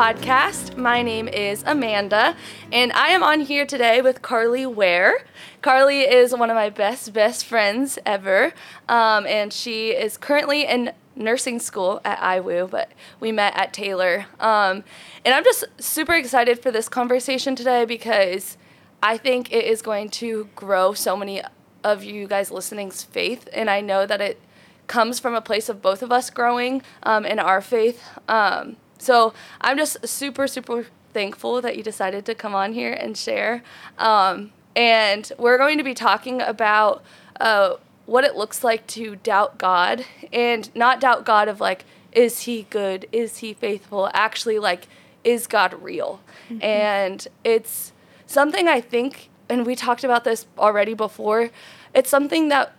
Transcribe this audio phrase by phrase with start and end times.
[0.00, 0.78] Podcast.
[0.78, 2.34] My name is Amanda,
[2.72, 5.26] and I am on here today with Karli Ware.
[5.60, 8.54] Karli is one of my best, best friends ever,
[8.88, 14.24] um, and she is currently in nursing school at IWU, but we met at Taylor.
[14.40, 14.84] Um,
[15.22, 18.56] and I'm just super excited for this conversation today because
[19.02, 21.42] I think it is going to grow so many
[21.84, 24.40] of you guys listening's faith, and I know that it
[24.86, 28.02] comes from a place of both of us growing um, in our faith.
[28.28, 33.16] Um, so I'm just super, super thankful that you decided to come on here and
[33.16, 33.62] share.
[33.98, 37.02] Um, and we're going to be talking about
[37.40, 42.42] uh, what it looks like to doubt God and not doubt God of like, is
[42.42, 43.06] he good?
[43.10, 44.10] Is he faithful?
[44.12, 44.86] Actually, like,
[45.24, 46.20] is God real?
[46.48, 46.62] Mm-hmm.
[46.62, 47.92] And it's
[48.26, 51.50] something I think, and we talked about this already before,
[51.94, 52.72] it's something that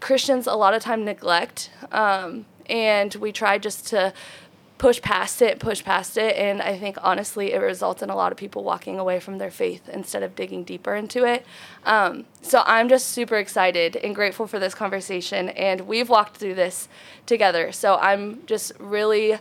[0.00, 1.70] Christians a lot of time neglect.
[1.92, 4.12] Um, and we try just to
[4.80, 6.34] push past it, push past it.
[6.36, 9.50] And I think honestly, it results in a lot of people walking away from their
[9.50, 11.44] faith instead of digging deeper into it.
[11.84, 15.50] Um, so I'm just super excited and grateful for this conversation.
[15.50, 16.88] And we've walked through this
[17.26, 17.72] together.
[17.72, 19.36] So I'm just really,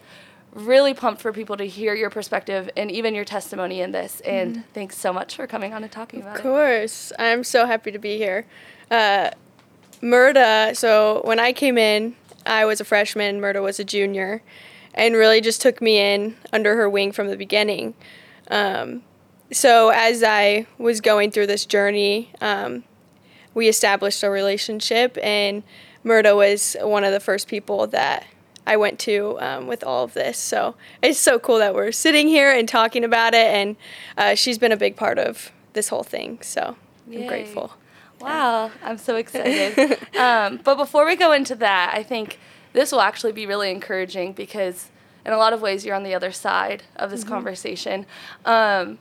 [0.53, 4.19] really pumped for people to hear your perspective and even your testimony in this.
[4.21, 6.39] And mm thanks so much for coming on and talking about it.
[6.39, 7.13] Of course.
[7.17, 8.45] I'm so happy to be here.
[8.91, 9.31] Uh,
[10.01, 14.41] Murda, so when I came in, I was a freshman, Murda was a junior
[14.99, 17.95] and really just took me in under her wing from the beginning.
[18.51, 19.01] Um,
[19.51, 22.83] so as I was going through this journey, um,
[23.53, 25.63] we established a relationship, and
[26.03, 28.27] Murda was one of the first people that
[28.67, 30.37] I went to um, with all of this.
[30.37, 33.77] So it's so cool that we're sitting here and talking about it, and
[34.17, 36.39] uh, she's been a big part of this whole thing.
[36.41, 36.75] So
[37.07, 37.21] Yay.
[37.21, 37.71] I'm grateful.
[38.19, 39.97] Wow, I'm so excited.
[40.17, 42.37] um, but before we go into that, I think
[42.73, 44.89] this will actually be really encouraging because
[45.25, 47.33] in a lot of ways you're on the other side of this mm-hmm.
[47.33, 48.05] conversation.
[48.45, 48.99] Um,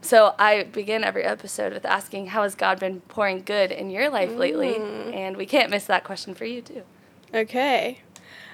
[0.00, 4.08] so I begin every episode with asking, "How has God been pouring good in your
[4.10, 4.38] life mm.
[4.38, 6.82] lately?" And we can't miss that question for you too.
[7.34, 8.00] Okay.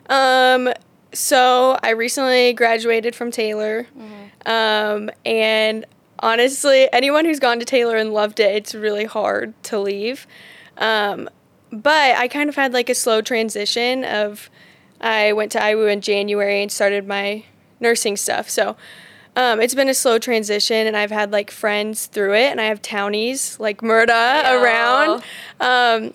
[0.09, 0.73] Um,
[1.13, 4.51] so I recently graduated from Taylor, mm-hmm.
[4.51, 5.85] um, and
[6.19, 10.27] honestly, anyone who's gone to Taylor and loved it, it's really hard to leave.
[10.79, 11.29] Um,
[11.83, 14.51] but I kind of had like a slow transition of
[15.01, 17.45] I went to IWU in January and started my
[17.81, 18.49] nursing stuff.
[18.49, 18.77] So
[19.37, 22.65] um, it's been a slow transition, and I've had like friends through it, and I
[22.65, 25.23] have townies like Murda around.
[25.61, 26.15] Um,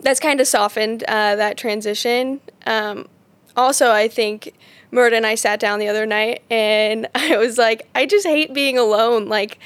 [0.00, 2.40] that's kind of softened uh, that transition.
[2.64, 3.08] Um,
[3.56, 4.54] also, I think
[4.90, 8.54] Murda and I sat down the other night, and I was like, I just hate
[8.54, 9.28] being alone.
[9.28, 9.58] Like,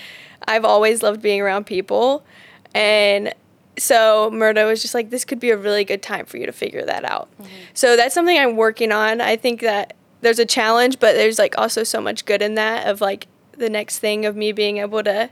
[0.48, 2.24] I've always loved being around people,
[2.74, 3.32] and
[3.78, 6.52] so Murdo was just like, this could be a really good time for you to
[6.52, 7.28] figure that out.
[7.40, 7.52] Mm-hmm.
[7.74, 9.20] So that's something I'm working on.
[9.20, 12.86] I think that there's a challenge, but there's like also so much good in that
[12.86, 13.26] of like
[13.56, 15.30] the next thing of me being able to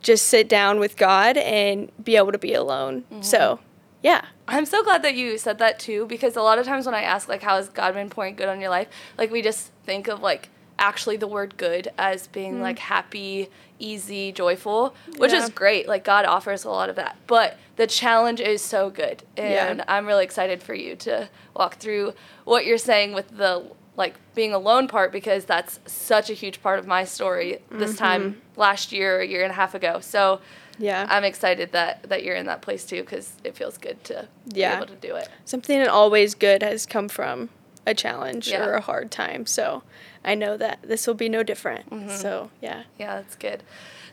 [0.00, 3.02] just sit down with God and be able to be alone.
[3.02, 3.22] Mm-hmm.
[3.22, 3.60] So,
[4.02, 4.26] yeah.
[4.48, 7.02] I'm so glad that you said that too because a lot of times when I
[7.02, 10.08] ask like how has God been pouring good on your life, like we just think
[10.08, 10.48] of like
[10.78, 12.62] actually the word good as being mm-hmm.
[12.62, 13.48] like happy,
[13.82, 15.42] easy, joyful, which yeah.
[15.42, 15.88] is great.
[15.88, 17.16] Like God offers a lot of that.
[17.26, 19.22] But the challenge is so good.
[19.36, 19.84] And yeah.
[19.88, 24.54] I'm really excited for you to walk through what you're saying with the like being
[24.54, 27.98] alone part because that's such a huge part of my story this mm-hmm.
[27.98, 30.00] time last year, a year and a half ago.
[30.00, 30.40] So
[30.78, 34.28] yeah, I'm excited that that you're in that place too because it feels good to
[34.46, 34.76] yeah.
[34.76, 35.28] be able to do it.
[35.44, 37.50] Something that always good has come from
[37.86, 38.64] a challenge yeah.
[38.64, 39.44] or a hard time.
[39.44, 39.82] So
[40.24, 41.90] I know that this will be no different.
[41.90, 42.10] Mm-hmm.
[42.10, 43.62] So yeah, yeah, that's good.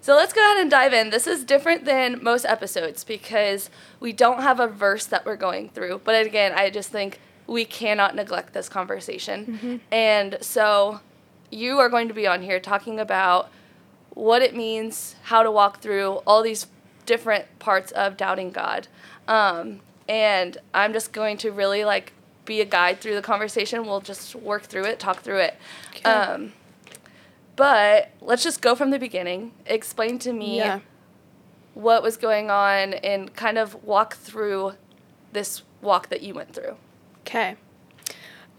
[0.02, 1.10] So let's go ahead and dive in.
[1.10, 3.70] This is different than most episodes because
[4.00, 6.02] we don't have a verse that we're going through.
[6.04, 9.46] But again, I just think we cannot neglect this conversation.
[9.46, 9.76] Mm-hmm.
[9.92, 11.02] And so
[11.52, 13.50] you are going to be on here talking about
[14.12, 16.68] what it means, how to walk through all these
[17.06, 18.88] different parts of doubting God.
[19.28, 22.14] Um, and I'm just going to really like
[22.50, 23.86] be a guide through the conversation.
[23.86, 25.56] We'll just work through it, talk through it.
[25.96, 26.10] Okay.
[26.10, 26.51] Um,
[27.56, 29.54] but let's just go from the beginning.
[29.66, 30.80] Explain to me yeah.
[31.75, 34.74] what was going on and kind of walk through
[35.31, 36.75] this walk that you went through.
[37.22, 37.56] Okay.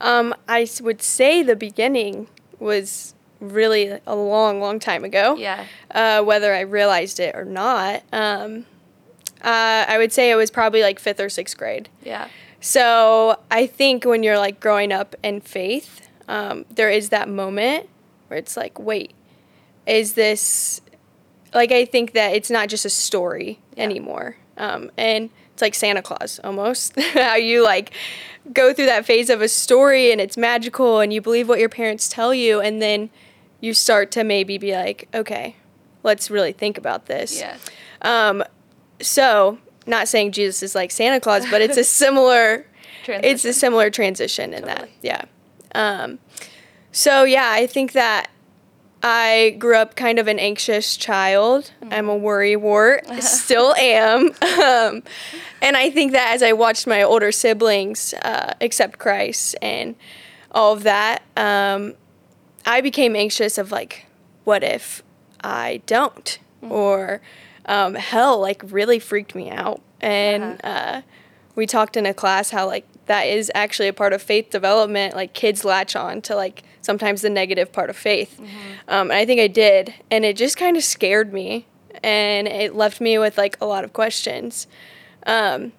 [0.01, 2.29] Um, I would say the beginning
[2.59, 5.37] was really a long, long time ago.
[5.37, 5.65] Yeah.
[5.91, 8.03] Uh, whether I realized it or not.
[8.13, 8.67] Um,
[9.43, 11.89] uh, I would say it was probably like fifth or sixth grade.
[12.05, 12.29] Yeah.
[12.61, 17.89] So I think when you're like growing up in faith, um, there is that moment
[18.29, 19.13] where it's like, wait,
[19.87, 20.81] is this
[21.55, 23.85] like I think that it's not just a story yeah.
[23.85, 24.37] anymore.
[24.57, 26.99] Um, and it's like Santa Claus almost.
[27.15, 27.93] How you like
[28.53, 31.69] go through that phase of a story and it's magical and you believe what your
[31.69, 33.11] parents tell you and then
[33.61, 35.57] you start to maybe be like, okay,
[36.03, 37.39] let's really think about this.
[37.39, 37.57] Yeah.
[38.03, 38.45] Um,
[39.01, 42.67] so not saying Jesus is like Santa Claus, but it's a similar
[43.03, 43.53] it's a Transition.
[43.55, 44.89] similar transition in that.
[45.03, 45.23] Yeah.
[45.75, 46.19] Um,
[46.93, 48.31] so yeah, I think that
[49.03, 51.73] I grew up kind of an anxious child.
[51.91, 54.27] I'm a worry wart, still am.
[54.43, 55.03] Um,
[55.63, 59.97] and I think that as I watched my older siblings uh, accept Christ and
[60.51, 61.95] all of that, um,
[62.67, 64.07] I became anxious of like,
[64.45, 65.03] what if
[65.43, 66.39] I don't?
[66.61, 67.23] Or
[67.67, 69.81] um, hell, like really freaked me out.
[70.01, 71.03] And uh,
[71.55, 75.15] we talked in a class how like that is actually a part of faith development.
[75.15, 78.41] Like kids latch on to like sometimes the negative part of faith.
[78.89, 81.67] Um, and I think I did, and it just kind of scared me,
[82.03, 84.67] and it left me with like a lot of questions.
[85.27, 85.73] Um,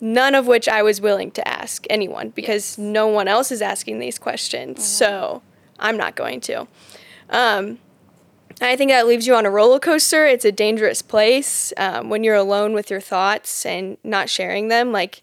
[0.00, 2.78] none of which I was willing to ask anyone because Yes.
[2.78, 4.86] no one else is asking these questions.
[4.86, 5.42] So
[5.78, 6.66] I'm not going to.
[7.28, 7.78] Um,
[8.60, 10.26] I think that leaves you on a roller coaster.
[10.26, 14.90] It's a dangerous place um, when you're alone with your thoughts and not sharing them.
[14.90, 15.22] Like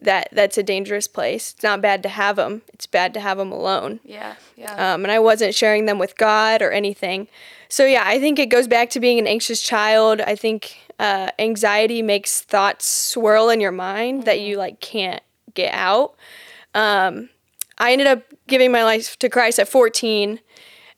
[0.00, 1.52] that, that's a dangerous place.
[1.54, 2.62] It's not bad to have them.
[2.72, 4.00] It's bad to have them alone.
[4.04, 4.34] Yeah.
[4.56, 4.72] Yeah.
[4.72, 7.28] Um, and I wasn't sharing them with God or anything.
[7.68, 10.20] So yeah, I think it goes back to being an anxious child.
[10.20, 15.22] I think uh, anxiety makes thoughts swirl in your mind that you like can't
[15.54, 16.14] get out.
[16.74, 17.30] Um,
[17.78, 20.40] I ended up giving my life to Christ at 14,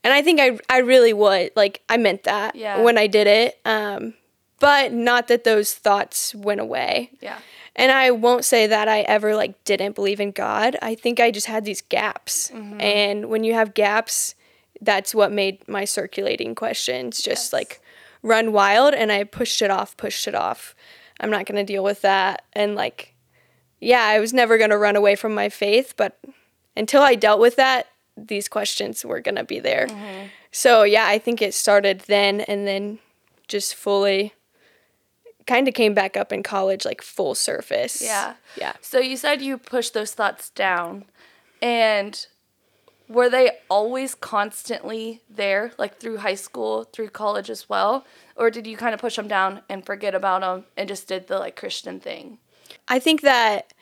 [0.04, 2.80] and I think I I really would like I meant that Yeah.
[2.82, 3.58] when I did it.
[3.64, 4.14] Um,
[4.60, 7.10] but not that those thoughts went away.
[7.20, 7.38] yeah.
[7.76, 10.76] And I won't say that I ever like didn't believe in God.
[10.82, 12.50] I think I just had these gaps.
[12.80, 14.34] And when you have gaps,
[14.80, 17.52] that's what made my circulating questions just Yes.
[17.52, 17.80] like
[18.22, 20.74] run wild and I pushed it off, pushed it off.
[21.20, 23.14] I'm not going to deal with that and like
[23.80, 26.18] yeah, I was never going to run away from my faith, but
[26.76, 27.86] until I dealt with that,
[28.26, 29.86] these questions were going to be there.
[30.50, 32.98] So, yeah, I think it started then and then
[33.46, 34.34] just fully
[35.46, 38.02] kind of came back up in college like full surface.
[38.02, 38.34] Yeah.
[38.56, 38.74] Yeah.
[38.80, 41.06] So you said you pushed those thoughts down,
[41.62, 42.26] and
[43.08, 48.06] were they always constantly there, like through high school, through college as well,
[48.36, 51.26] or did you kind of push them down and forget about them and just did
[51.26, 52.38] the like Christian thing?
[52.86, 53.72] I think that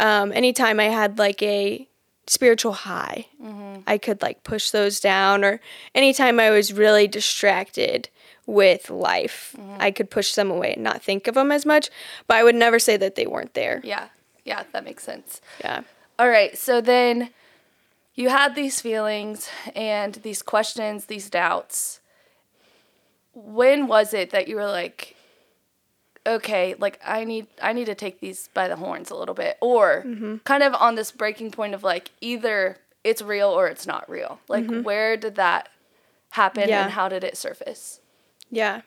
[0.00, 1.86] um, anytime I had like a
[2.26, 3.80] spiritual high, mm-hmm.
[3.86, 5.60] I could like push those down, or
[5.94, 8.08] anytime I was really distracted
[8.46, 9.76] with life, mm-hmm.
[9.80, 11.90] I could push them away and not think of them as much.
[12.26, 13.80] But I would never say that they weren't there.
[13.82, 14.08] Yeah.
[14.44, 15.40] Yeah, that makes sense.
[15.60, 15.82] Yeah.
[16.18, 17.30] All right, so then
[18.14, 22.00] you had these feelings and these questions, these doubts.
[23.34, 25.15] When was it that you were like,
[26.26, 29.56] okay, like I need I need to take these by the horns a little bit
[29.60, 30.36] or mm-hmm.
[30.38, 34.40] kind of on this breaking point of like either it's real or it's not real.
[34.48, 34.82] Like mm-hmm.
[34.82, 35.68] where did that
[36.30, 36.84] happen Yeah.
[36.84, 38.00] and how did it surface?
[38.50, 38.82] Yeah.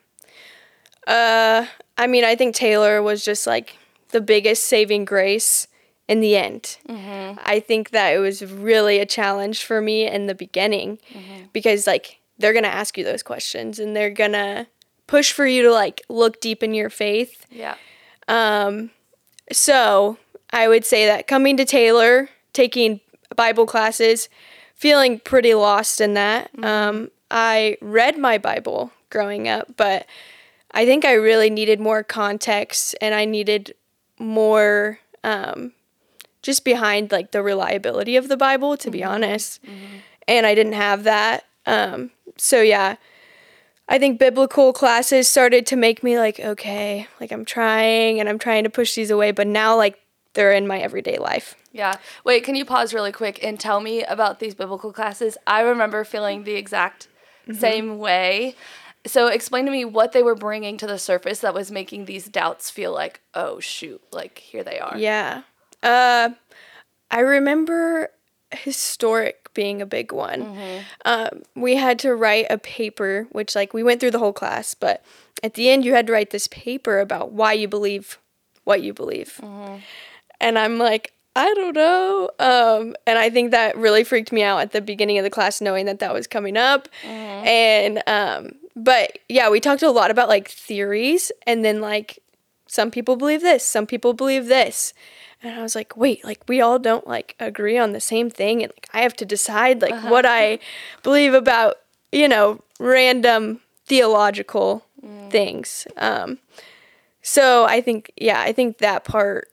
[1.08, 1.66] Uh,
[1.98, 3.78] I mean, I think Taylor was just like
[4.10, 5.68] the biggest saving grace
[6.08, 6.78] in the end.
[6.88, 7.40] Mm-hmm.
[7.46, 11.00] I think that it was really a challenge for me in the beginning
[11.54, 14.68] because, like, they're to ask you those questions and they're to
[15.10, 17.48] push for you to, like, look deep in your faith.
[17.50, 17.76] Yeah.
[18.28, 18.92] Um,
[19.52, 20.18] so
[20.52, 23.02] I would say that coming to Taylor, taking
[23.36, 24.30] Bible classes,
[24.76, 26.52] feeling pretty lost in that.
[26.64, 30.06] Um, I read my Bible growing up, but
[30.72, 33.74] I think I really needed more context and I needed
[34.20, 35.74] more um,
[36.44, 39.60] just behind like the reliability of the Bible, to be honest.
[40.28, 41.46] And I didn't have that.
[41.66, 42.98] Um, so yeah,
[43.90, 48.40] I think biblical classes started to make me like, okay, like I'm trying and I'm
[48.40, 50.00] trying to push these away, but now like
[50.36, 51.56] they're in my everyday life.
[51.74, 51.96] Yeah.
[52.24, 55.38] Wait, can you pause really quick and tell me about these biblical classes?
[55.48, 57.08] I remember feeling the exact
[57.48, 57.60] Mm-hmm.
[57.60, 58.56] same way.
[59.08, 62.28] So explain to me what they were bringing to the surface that was making these
[62.28, 64.96] doubts feel like, oh shoot, like here they are.
[64.96, 65.42] Yeah.
[65.82, 66.30] Uh,
[67.10, 68.10] I remember
[68.52, 70.42] historic being a big one.
[71.06, 74.74] Um, we had to write a paper, which like we went through the whole class,
[74.74, 75.04] but
[75.44, 78.18] at the end you had to write this paper about why you believe
[78.64, 79.40] what you believe.
[80.42, 82.30] And I'm like, I don't know.
[82.40, 85.62] Um, and I think that really freaked me out at the beginning of the class,
[85.62, 86.90] knowing that that was coming up.
[87.46, 92.20] And, um, but yeah, we talked a lot about like theories and then like
[92.68, 94.94] some people believe this, some people believe this.
[95.42, 98.62] And I was like, wait, like we all don't like agree on the same thing.
[98.64, 100.10] And like I have to decide like uh-huh.
[100.10, 100.60] what I
[101.02, 101.76] believe about,
[102.12, 105.32] you know, random theological mm.
[105.32, 105.88] things.
[105.96, 106.40] Um,
[107.22, 109.50] so I think, yeah, I think that part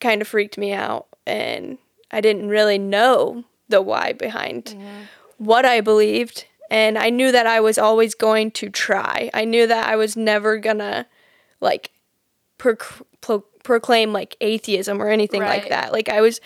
[0.00, 1.06] kind of freaked me out.
[1.26, 1.78] And
[2.10, 5.02] I didn't really know the why behind mm-hmm.
[5.38, 6.46] what I believed.
[6.70, 9.28] and I knew that I was always going to try.
[9.34, 11.06] I knew that I was never gonna
[11.60, 11.90] like
[12.58, 12.76] pro-
[13.70, 15.92] proclaim like atheism or anything like that.
[15.92, 16.40] Like I was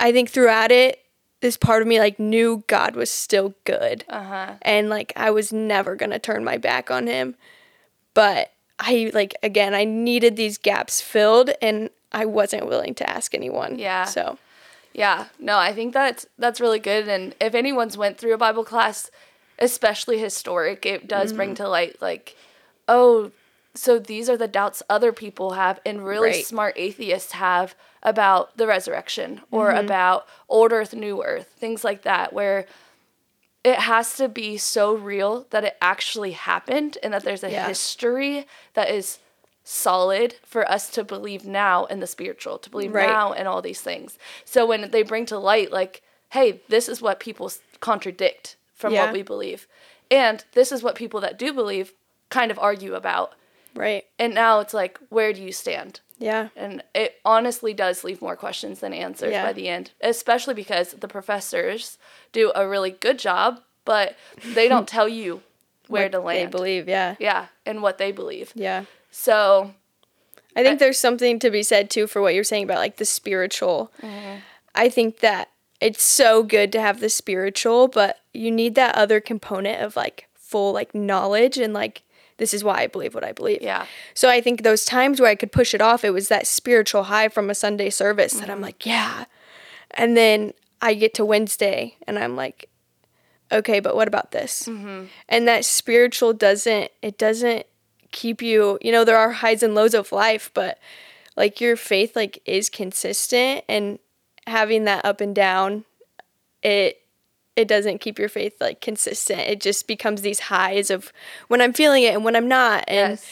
[0.00, 1.00] I think throughout it
[1.40, 4.54] this part of me like knew God was still good Uh-huh.
[4.62, 7.36] and like I was never going to turn my back on him.
[8.14, 13.34] But I like again, I needed these gaps filled and I wasn't willing to ask
[13.34, 13.78] anyone.
[13.78, 14.04] Yeah.
[14.06, 14.38] So,
[14.94, 17.06] Yeah, no, I think that's that's really good.
[17.08, 19.10] And if anyone's went through a Bible class,
[19.58, 21.64] especially historic, it does bring Mm-hmm.
[21.64, 22.34] to light like,
[22.88, 23.30] oh,
[23.78, 26.46] so these are the doubts other people have, and really Right.
[26.46, 29.78] smart atheists have about the resurrection or Mm-hmm.
[29.86, 32.66] about old Earth, new Earth, things like that, where
[33.64, 37.66] it has to be so real that it actually happened and that there's a Yeah.
[37.66, 39.18] history that is
[39.64, 43.08] solid for us to believe now in the spiritual, to believe Right.
[43.08, 44.18] now in all these things.
[44.44, 49.04] So when they bring to light, like, hey, this is what people contradict from Yeah.
[49.04, 49.66] what we believe,
[50.10, 51.92] and this is what people that do believe
[52.30, 53.34] kind of argue about.
[53.74, 54.04] Right.
[54.18, 56.00] And now it's like, where do you stand?
[56.18, 56.48] Yeah.
[56.56, 59.44] And it honestly does leave more questions than answers Yeah.
[59.44, 61.96] by the end, especially because the professors
[62.32, 64.16] do a really good job, but
[64.54, 65.42] they don't tell you
[65.86, 66.38] where What to land.
[66.48, 67.14] They believe, yeah.
[67.18, 68.52] Yeah, and what they believe.
[68.54, 68.84] Yeah.
[69.10, 69.72] So,
[70.56, 73.04] I think there's something to be said too for what you're saying about like the
[73.04, 73.92] spiritual.
[74.02, 74.38] Mm-hmm.
[74.74, 79.20] I think that it's so good to have the spiritual, but you need that other
[79.20, 82.02] component of like full like knowledge and like
[82.38, 83.60] this is why I believe what I believe.
[83.62, 83.86] yeah.
[84.14, 87.04] So I think those times where I could push it off, it was that spiritual
[87.04, 88.50] high from a Sunday service that Mm-hmm.
[88.50, 89.24] I'm like, yeah.
[89.92, 92.68] And then I get to Wednesday and I'm like,
[93.50, 94.64] okay, but what about this?
[94.64, 95.04] Mm-hmm.
[95.28, 97.66] And that spiritual doesn't, it doesn't
[98.12, 100.78] keep you, you know, there are highs and lows of life, but
[101.36, 103.98] like your faith like is consistent and
[104.46, 105.84] having that up and down,
[106.62, 107.00] it
[107.58, 109.40] it doesn't keep your faith like consistent.
[109.40, 111.12] It just becomes these highs of
[111.48, 112.84] when I'm feeling it and when I'm not.
[112.86, 113.26] And Yes.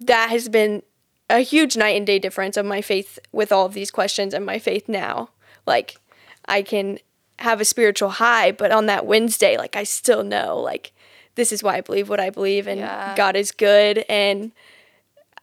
[0.00, 0.82] that has been
[1.28, 4.46] a huge night and day difference of my faith with all of these questions and
[4.46, 5.28] my faith now.
[5.66, 5.96] Like
[6.46, 6.98] I can
[7.40, 10.92] have a spiritual high, but on that Wednesday, like I still know like
[11.34, 13.14] this is why I believe what I believe and Yeah.
[13.14, 14.52] God is good and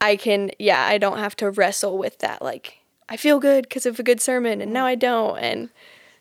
[0.01, 3.85] I can yeah, I don't have to wrestle with that like I feel good because
[3.85, 5.69] of a good sermon and now I don't and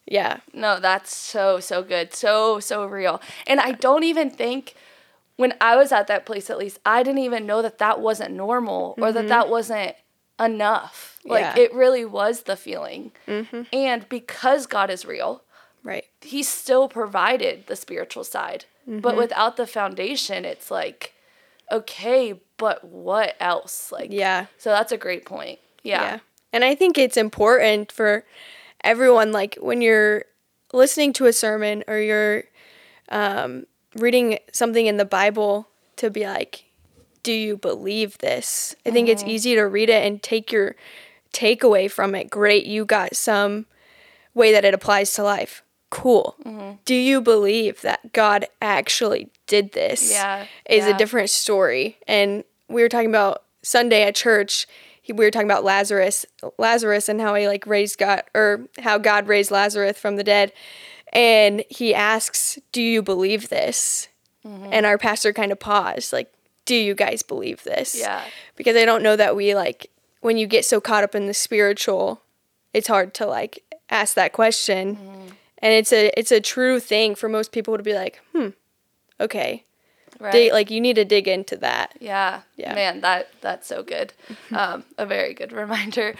[0.06, 0.40] yeah.
[0.52, 2.12] No, that's so, so good.
[2.14, 3.20] So, so real.
[3.46, 4.74] And I don't even think,
[5.36, 8.34] when I was at that place at least, I didn't even know that that wasn't
[8.34, 9.96] normal or that that wasn't
[10.38, 11.18] enough.
[11.24, 11.56] Like, Mm-hmm.
[11.58, 11.64] Yeah.
[11.64, 13.12] it really was the feeling.
[13.26, 13.62] Mm-hmm.
[13.72, 15.42] And because God is real,
[15.84, 16.04] Right.
[16.20, 18.66] He still provided the spiritual side.
[18.88, 19.00] Mm-hmm.
[19.00, 21.12] But without the foundation, it's like,
[21.72, 23.90] okay, but what else?
[23.90, 24.46] Like, Yeah.
[24.58, 25.58] So that's a great point.
[25.82, 26.20] Yeah.
[26.52, 28.24] And I think it's important for
[28.84, 30.24] everyone, like when you're
[30.72, 32.44] listening to a sermon or you're
[33.08, 36.64] um, reading something in the Bible, to be like,
[37.22, 38.74] do you believe this?
[38.84, 40.74] I think it's easy to read it and take your
[41.32, 42.30] takeaway from it.
[42.30, 43.66] Great, you got some
[44.34, 45.62] way that it applies to life.
[45.90, 46.34] Cool.
[46.86, 50.10] Do you believe that God actually did this?
[50.10, 50.94] Yeah, Is yeah.
[50.94, 51.98] a different story.
[52.08, 54.66] And we were talking about Sunday at church.
[55.02, 56.24] He, we were talking about Lazarus,
[56.58, 60.52] Lazarus, and how he like raised God, or how God raised Lazarus from the dead.
[61.12, 64.08] And he asks, "Do you believe this?"
[64.46, 64.70] Mm-hmm.
[64.72, 66.32] And our pastor kind of paused, like,
[66.64, 68.22] "Do you guys believe this?" Yeah.
[68.56, 69.90] Because I don't know that we like
[70.20, 72.22] when you get so caught up in the spiritual,
[72.72, 74.96] it's hard to like ask that question.
[74.96, 75.28] Mm-hmm.
[75.58, 78.50] And it's a it's a true thing for most people to be like, "Hmm,
[79.20, 79.64] okay."
[80.22, 80.32] Right.
[80.32, 81.96] Dig, like you need to dig into that.
[82.00, 82.42] Yeah.
[82.56, 82.74] Yeah.
[82.74, 84.12] Man, that that's so good.
[84.52, 86.14] Um, a very good reminder.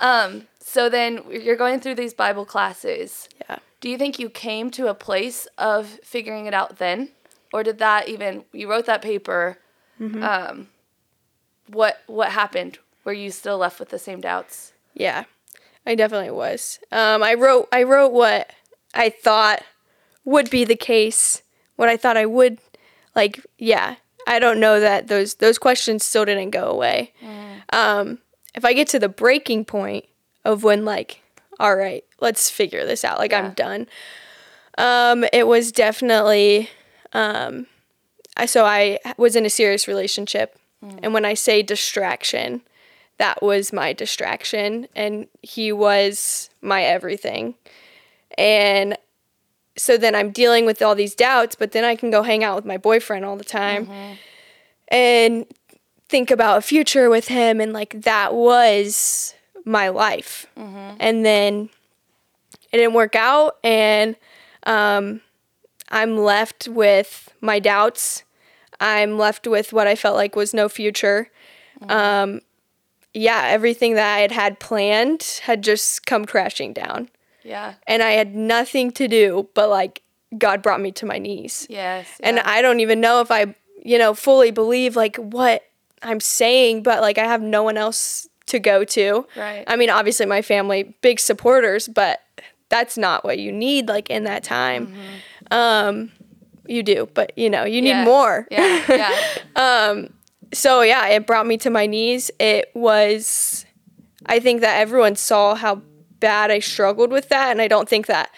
[0.00, 3.28] um, so then you're going through these Bible classes.
[3.48, 3.58] Yeah.
[3.80, 7.10] Do you think you came to a place of figuring it out then,
[7.52, 9.58] or did that even you wrote that paper?
[10.00, 10.22] Mm-hmm.
[10.22, 10.68] Um,
[11.68, 12.78] what what happened?
[13.04, 14.72] Were you still left with the same doubts?
[14.92, 15.24] Yeah,
[15.86, 16.80] I definitely was.
[16.90, 18.50] Um, I wrote I wrote what
[18.92, 19.62] I thought
[20.24, 21.42] would be the case,
[21.76, 22.58] what I thought I would
[23.16, 23.44] like.
[23.58, 23.96] Yeah,
[24.26, 27.12] I don't know that those those questions still didn't go away.
[27.70, 28.18] Um,
[28.54, 30.04] if I get to the breaking point
[30.44, 31.20] of when like,
[31.58, 33.18] all right, let's figure this out.
[33.18, 33.40] Like Yeah.
[33.40, 33.88] I'm done.
[34.78, 36.70] Um, it was definitely.
[37.12, 37.66] Um,
[38.36, 40.58] I so I was in a serious relationship,
[41.02, 42.60] and when I say distraction,
[43.18, 47.54] that was my distraction and he was my everything
[48.36, 48.96] and
[49.76, 52.56] so then i'm dealing with all these doubts but then i can go hang out
[52.56, 53.86] with my boyfriend all the time
[54.88, 55.46] and
[56.08, 60.46] think about a future with him and like that was my life
[60.98, 61.68] and then
[62.72, 64.16] it didn't work out and
[64.64, 65.20] um,
[65.88, 68.24] I'm left with my doubts.
[68.80, 71.30] I'm left with what I felt like was no future.
[71.88, 72.40] Um,
[73.14, 77.08] yeah, everything that I had had planned had just come crashing down.
[77.46, 77.74] Yeah.
[77.86, 80.02] And I had nothing to do but like
[80.36, 81.66] God brought me to my knees.
[81.70, 82.08] Yes.
[82.20, 82.40] And.
[82.40, 85.62] I don't even know if I, you know, fully believe like what
[86.02, 89.26] I'm saying, but like I have no one else to go to.
[89.36, 89.64] Right.
[89.66, 92.22] I mean, obviously my family, big supporters, but
[92.68, 94.92] that's not what you need like in that time.
[95.50, 96.12] Um
[96.66, 98.04] you do, but you know, you need Yeah.
[98.04, 98.46] more.
[98.50, 98.82] Yeah.
[99.56, 100.02] Yeah.
[100.52, 102.30] so yeah, it brought me to my knees.
[102.40, 103.64] It was
[104.26, 105.82] I think that everyone saw how
[106.20, 108.30] bad I struggled with that and I don't think that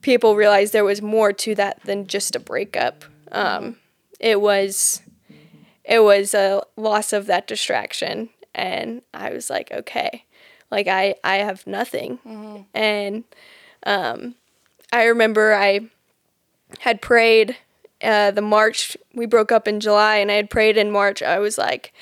[0.00, 3.04] people realized there was more to that than just a breakup.
[3.30, 3.76] Um
[4.20, 5.02] it was
[5.84, 10.24] it was a loss of that distraction and I was like, okay.
[10.70, 12.18] Like I I have nothing.
[12.74, 13.24] And
[13.84, 14.34] um
[14.92, 15.88] I remember I
[16.80, 17.56] had prayed
[18.02, 21.22] uh, the March, we broke up in July, and I had prayed in March.
[21.22, 21.92] I was like,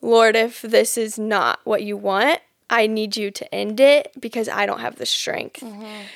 [0.00, 2.40] Lord, if this is not what you want,
[2.70, 5.62] I need you to end it because I don't have the strength.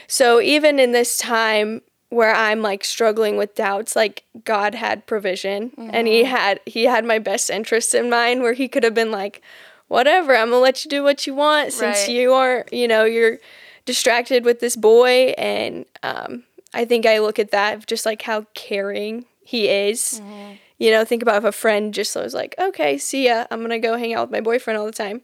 [0.06, 5.72] So even in this time where I'm like struggling with doubts, like God had provision
[5.76, 9.10] and he had he had my best interests in mind where he could have been
[9.10, 9.42] like,
[9.88, 12.08] whatever, I'm gonna let you do what you want since Right.
[12.14, 13.38] you aren't, you know, you're
[13.84, 18.46] distracted with this boy and um I think I look at that just like how
[18.54, 20.20] caring he is.
[20.22, 20.52] Mm-hmm.
[20.76, 23.78] You know, think about if a friend just was like, okay, see ya, I'm gonna
[23.78, 25.22] go hang out with my boyfriend all the time.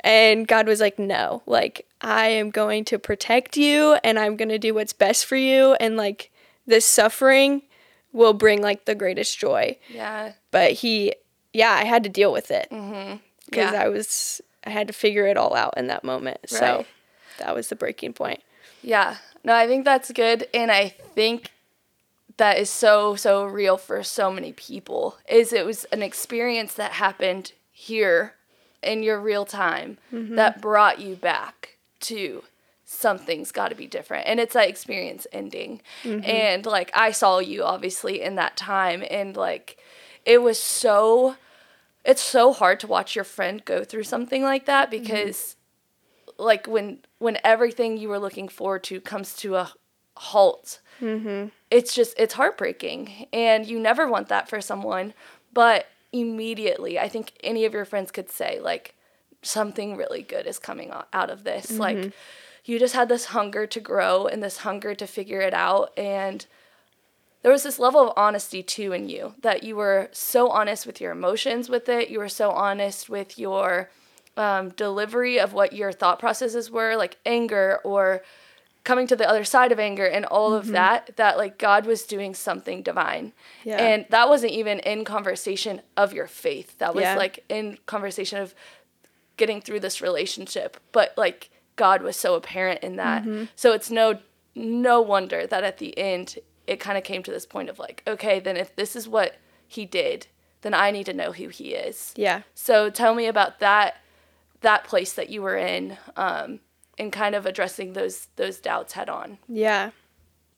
[0.00, 4.60] And God was like, no, like, I am going to protect you and I'm gonna
[4.60, 5.74] do what's best for you.
[5.80, 6.30] And like,
[6.68, 7.62] this suffering
[8.12, 9.76] will bring like the greatest joy.
[9.88, 10.32] yeah.
[10.52, 11.12] But he,
[11.52, 13.16] yeah, I had to deal with it mm-hmm.
[13.46, 13.82] because Yeah.
[13.82, 16.38] I was, I had to figure it all out in that moment.
[16.46, 16.86] So
[17.40, 18.40] that was the breaking point.
[18.82, 19.16] Yeah.
[19.42, 20.46] No, I think that's good.
[20.54, 21.50] And I think
[22.36, 26.92] that is so, so real for so many people is it was an experience that
[26.92, 28.34] happened here
[28.82, 30.34] in your real time mm-hmm.
[30.34, 32.42] that brought you back to
[32.84, 34.26] something's got to be different.
[34.26, 35.80] And it's that experience ending.
[36.02, 36.24] Mm-hmm.
[36.24, 39.78] And like i saw you obviously in that time and like
[40.24, 41.36] it was so
[42.04, 45.02] it's so hard to watch your friend go through something like that mm-hmm.
[45.02, 45.56] because
[46.38, 49.72] like when when everything you were looking forward to comes to a
[50.16, 50.80] halt
[51.74, 55.12] it's just it's heartbreaking and you never want that for someone
[55.52, 58.94] but immediately i think any of your friends could say like
[59.46, 61.70] something really good is coming out of this.
[61.78, 61.96] Like
[62.64, 66.46] you just had this hunger to grow and this hunger to figure it out and
[67.42, 70.98] there was this level of honesty too in you that you were so honest with
[70.98, 73.90] your emotions with it you were so honest with your
[74.38, 78.22] um, delivery of what your thought processes were like anger or
[78.84, 82.02] coming to the other side of anger and all of that that like god was
[82.04, 83.32] doing something divine.
[83.64, 83.78] Yeah.
[83.78, 86.78] and that wasn't even in conversation of your faith.
[86.78, 87.16] That was Yeah.
[87.16, 88.54] like in conversation of
[89.36, 90.76] getting through this relationship.
[90.92, 93.24] But like god was so apparent in that.
[93.56, 94.18] So it's no
[94.54, 98.02] no wonder that at the end it kind of came to this point of like
[98.06, 99.34] okay then if this is what
[99.66, 100.26] he did
[100.62, 102.12] then i need to know who he is.
[102.16, 102.42] Yeah.
[102.54, 103.96] so tell me about that
[104.60, 106.60] that place that you were in um,
[106.98, 109.90] and kind of addressing those those doubts head on Yeah.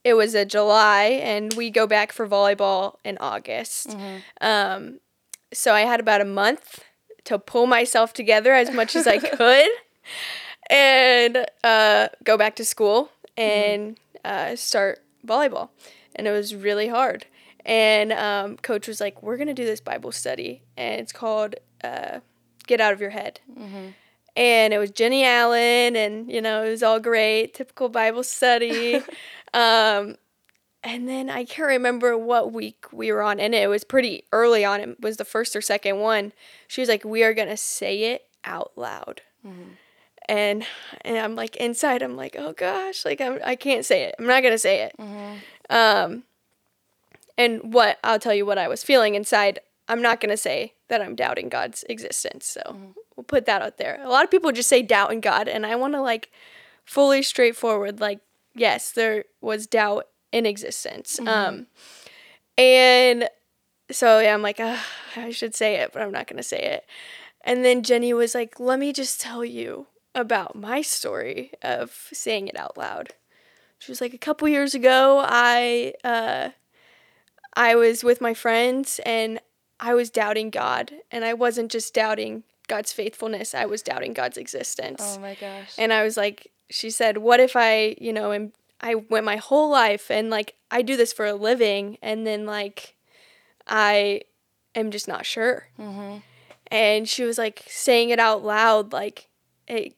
[0.03, 3.97] It was a July and we go back for volleyball in August.
[4.39, 4.99] Um,
[5.53, 6.83] so I had about a month
[7.25, 9.67] to pull myself together as much as I could
[10.69, 15.69] and uh, go back to school and uh, start volleyball.
[16.15, 17.25] And it was really hard.
[17.65, 22.21] And um, coach was like, "We're gonna do this Bible study, and it's called uh,
[22.65, 23.41] Get Out of Your Head."
[24.37, 28.95] And it was Jennie Allen, and you know it was all great, typical Bible study.
[29.53, 30.15] um,
[30.83, 34.63] and then I can't remember what week we were on, and it was pretty early
[34.63, 34.79] on.
[34.79, 36.33] It was the first or second one.
[36.67, 39.21] She was like, "We are gonna say it out loud,"
[40.29, 40.65] and
[41.01, 44.15] and I'm like inside, I'm like, "Oh gosh, like I'm, I can't say it.
[44.19, 44.95] I'm not gonna say it."
[45.69, 46.23] Um,
[47.39, 49.59] and what I'll tell you what I was feeling inside.
[49.89, 52.45] I'm not gonna say that I'm doubting God's existence.
[52.45, 53.99] So we'll put that out there.
[54.03, 56.31] A lot of people just say doubt in God, and I want to like
[56.85, 57.99] fully straightforward.
[57.99, 58.19] Like,
[58.55, 61.19] yes, there was doubt in existence.
[61.19, 61.67] Um,
[62.57, 63.29] and
[63.91, 66.85] so yeah, I'm like, I should say it, but I'm not gonna say it.
[67.41, 72.47] And then Jennie was like, let me just tell you about my story of saying
[72.47, 73.11] it out loud.
[73.79, 76.49] She was like, a couple years ago, I uh,
[77.55, 79.39] I was with my friends and
[79.79, 84.37] I was doubting God, and I wasn't just doubting God's faithfulness; I was doubting God's
[84.37, 85.01] existence.
[85.17, 88.53] oh my gosh And I was like, she said, what if I, you know, am
[88.81, 92.45] I went my whole life and like I do this for a living and then
[92.45, 92.95] like
[93.65, 94.21] I
[94.75, 95.69] am just not sure.
[95.79, 96.17] Mm-hmm.
[96.67, 99.29] And she was like saying it out loud like
[99.67, 99.95] it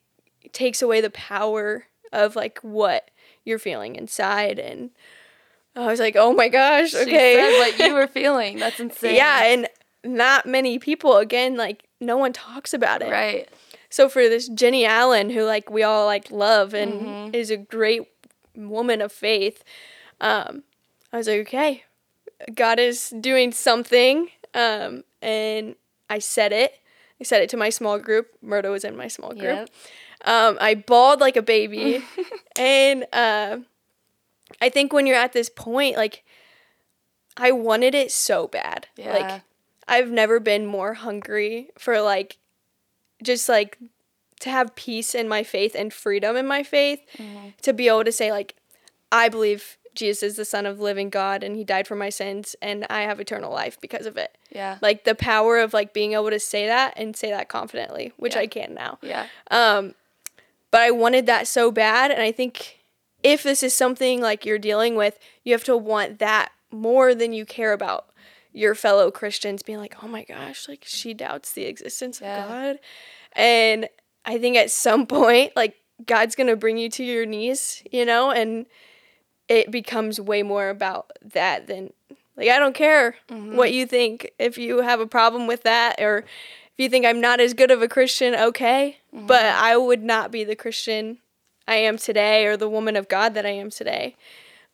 [0.53, 3.11] takes away the power of like what
[3.43, 4.91] you're feeling inside and
[5.75, 8.59] I was like, "Oh my gosh, okay." She said what you were feeling.
[8.59, 9.15] That's insane.
[9.15, 9.67] yeah, and
[10.03, 13.11] not many people again like no one talks about it.
[13.11, 13.47] Right.
[13.89, 17.35] So for this Jennie Allen who like we all like love and Mhm.
[17.35, 18.03] is a great
[18.55, 19.63] woman of faith,
[20.21, 20.63] um,
[21.11, 21.83] I was like, okay,
[22.53, 24.29] God is doing something.
[24.53, 25.75] Um, and
[26.09, 26.73] I said it.
[27.19, 28.27] I said it to my small group.
[28.41, 29.43] Murdo was in my small group.
[29.43, 29.69] Yep.
[30.25, 32.03] Um, I bawled like a baby.
[32.57, 33.57] and uh,
[34.61, 36.23] I think when you're at this point, like,
[37.37, 38.87] I wanted it so bad.
[38.97, 39.13] Yeah.
[39.13, 39.41] Like,
[39.87, 42.37] I've never been more hungry for, like,
[43.23, 43.77] just like
[44.41, 47.55] to have peace in my faith and freedom in my faith, Mhm.
[47.61, 48.55] to be able to say, like,
[49.11, 52.09] I believe Jesus is the Son of the living God and he died for my
[52.09, 54.37] sins and I have eternal life because of it.
[54.49, 54.77] Yeah.
[54.81, 58.35] Like, the power of, like, being able to say that and say that confidently, which
[58.35, 58.41] Yeah.
[58.41, 58.97] I can now.
[59.01, 59.27] Yeah.
[59.51, 59.95] Um,
[60.71, 62.78] but I wanted that so bad, and I think
[63.23, 67.33] if this is something like you're dealing with, you have to want that more than
[67.33, 68.05] you care about
[68.53, 72.43] your fellow Christians being like, "Oh my gosh, like she doubts the existence Yeah.
[72.43, 72.79] of God,"
[73.33, 73.89] and
[74.25, 78.31] I think at some point, like God's gonna bring you to your knees, you know,
[78.31, 78.65] and
[79.47, 81.91] it becomes way more about that than
[82.37, 83.55] like I don't care Mhm.
[83.55, 84.31] what you think.
[84.39, 86.25] If you have a problem with that, or if
[86.77, 88.97] you think I'm not as good of a Christian, okay.
[89.11, 91.17] But I would not be the Christian
[91.69, 94.15] I am today, or the woman of God that I am today,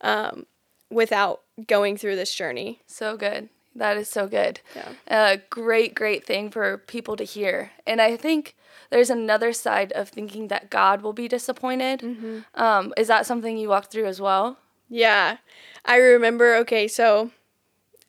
[0.02, 0.46] um,
[0.90, 2.82] without going through this journey.
[2.88, 3.50] So good.
[3.76, 4.62] That is so good.
[4.74, 4.92] Yeah.
[5.08, 7.72] A great, great thing for people to hear.
[7.86, 8.56] And I think
[8.90, 12.00] there's another side of thinking that God will be disappointed.
[12.00, 12.40] Mm-hmm.
[12.54, 14.58] Um, is that something you walked through as well?
[14.88, 15.38] Yeah.
[15.84, 17.32] I remember, okay, so,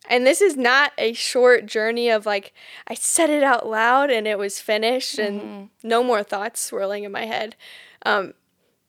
[0.09, 2.55] and this is not a short journey of like,
[2.87, 7.11] I said it out loud and it was finished and no more thoughts swirling in
[7.11, 7.57] my head.
[8.05, 8.35] Um,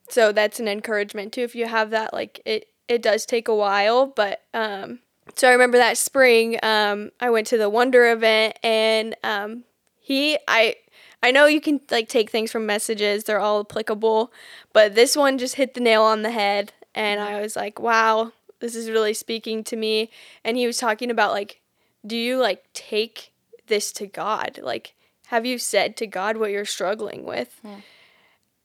[0.09, 1.41] so that's an encouragement too.
[1.41, 4.99] If you have that, like, it, it does take a while, but, um,
[5.35, 9.63] so I remember that spring, um, I went to the Wonder event and, um,
[9.99, 10.75] he, I,
[11.21, 14.31] I know you can like take things from messages, they're all applicable,
[14.71, 18.31] but this one just hit the nail on the head and I was like, wow,
[18.59, 20.09] this is really speaking to me.
[20.43, 21.61] And he was talking about like,
[22.05, 23.33] do you like take
[23.67, 24.59] this to God?
[24.61, 24.95] Like,
[25.27, 27.59] have you said to God what you're struggling with?
[27.61, 27.79] Hmm.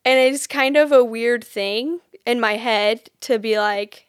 [0.04, 4.06] And it's kind of a weird thing in my head to be like,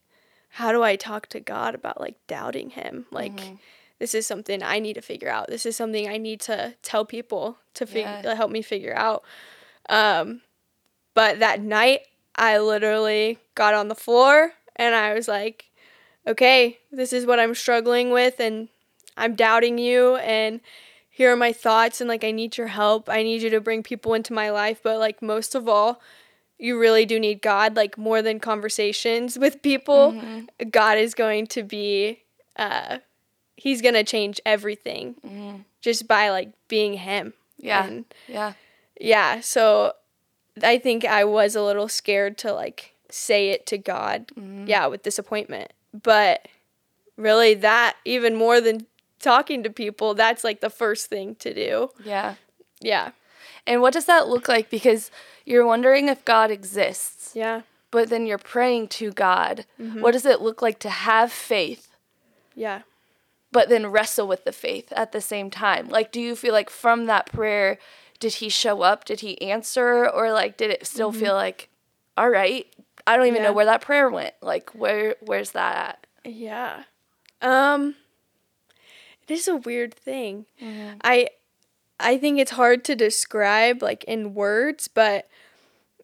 [0.50, 3.06] how do I talk to God about like doubting him?
[3.12, 3.60] Like, Mhm.
[4.00, 5.48] this is something I need to figure out.
[5.48, 8.22] This is something I need to tell people to figure Yeah.
[8.24, 9.24] to help me figure out.
[9.90, 10.42] Um,
[11.14, 15.66] but that night, I literally got on the floor and I was like,
[16.26, 18.70] okay, this is what I'm struggling with, and
[19.18, 20.62] I'm doubting you, and
[21.16, 23.08] here are my thoughts, and like, I need your help.
[23.08, 26.02] I need you to bring people into my life, but like, most of all,
[26.58, 30.14] you really do need God, like, more than conversations with people.
[30.14, 30.72] Mhm.
[30.72, 32.24] God is going to be,
[32.56, 32.98] uh,
[33.56, 35.66] He's going to change everything Mhm.
[35.82, 37.34] just by like being Him.
[37.58, 37.86] Yeah.
[37.86, 38.54] And Yeah.
[39.00, 39.94] yeah, so
[40.62, 44.28] I think I was a little scared to like say it to God.
[44.36, 44.68] Mhm.
[44.68, 45.72] Yeah, with disappointment.
[45.94, 46.48] But
[47.16, 48.88] really that even more than
[49.24, 51.90] talking to people, that's like the first thing to do.
[52.06, 52.36] Yeah.
[52.82, 53.12] Yeah.
[53.66, 54.70] And what does that look like?
[54.70, 55.10] Because
[55.46, 57.62] you're wondering if God exists, Yeah.
[57.92, 59.66] but then you're praying to God.
[59.80, 60.02] Mm-hmm.
[60.02, 61.96] What does it look like to have faith,
[62.56, 62.82] Yeah.
[63.52, 65.88] but then wrestle with the faith at the same time?
[65.88, 67.78] Like, do you feel like from that prayer,
[68.20, 69.06] did He show up?
[69.06, 70.10] Did He answer?
[70.10, 71.70] Or like, did it still feel like,
[72.18, 72.68] all right,
[73.08, 73.44] I don't even Mm-hmm.
[73.44, 73.50] Yeah.
[73.50, 74.34] know where that prayer went?
[74.42, 76.08] Like, where where's that at?
[76.26, 76.84] Yeah.
[77.42, 77.96] Um
[79.28, 80.46] it is a weird thing.
[80.62, 80.98] Mm-hmm.
[81.04, 81.30] I
[82.00, 85.28] I think it's hard to describe like in words, but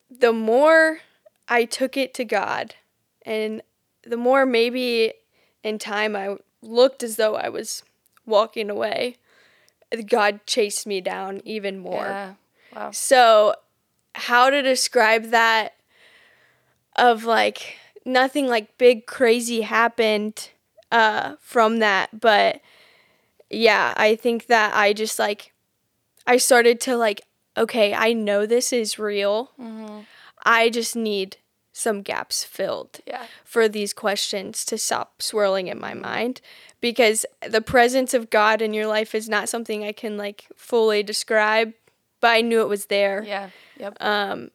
[0.10, 1.00] the more
[1.48, 2.76] I took it to God
[3.26, 3.62] and
[4.04, 5.14] the more maybe
[5.64, 7.84] in time I looked as though I was
[8.26, 9.18] walking away,
[10.08, 12.06] God chased me down even more.
[12.06, 12.34] Yeah.
[12.76, 12.92] Wow.
[12.92, 13.56] So,
[14.16, 15.74] how to describe that
[16.96, 20.50] of like nothing like big crazy happened
[20.92, 22.62] uh from that, but
[23.50, 25.54] yeah, I think that I just like
[26.28, 27.22] I started to like
[27.58, 29.52] okay, I know this is real.
[29.60, 30.02] Mm-hmm.
[30.46, 31.38] I just need
[31.74, 33.26] some gaps filled Yeah.
[33.44, 36.42] for these questions to stop swirling in my mind
[36.82, 41.04] because the presence of God in your life is not something I can like fully
[41.04, 41.74] describe,
[42.22, 43.24] but I knew it was there.
[43.26, 43.50] Yeah.
[43.78, 43.98] Yep.
[44.00, 44.52] Um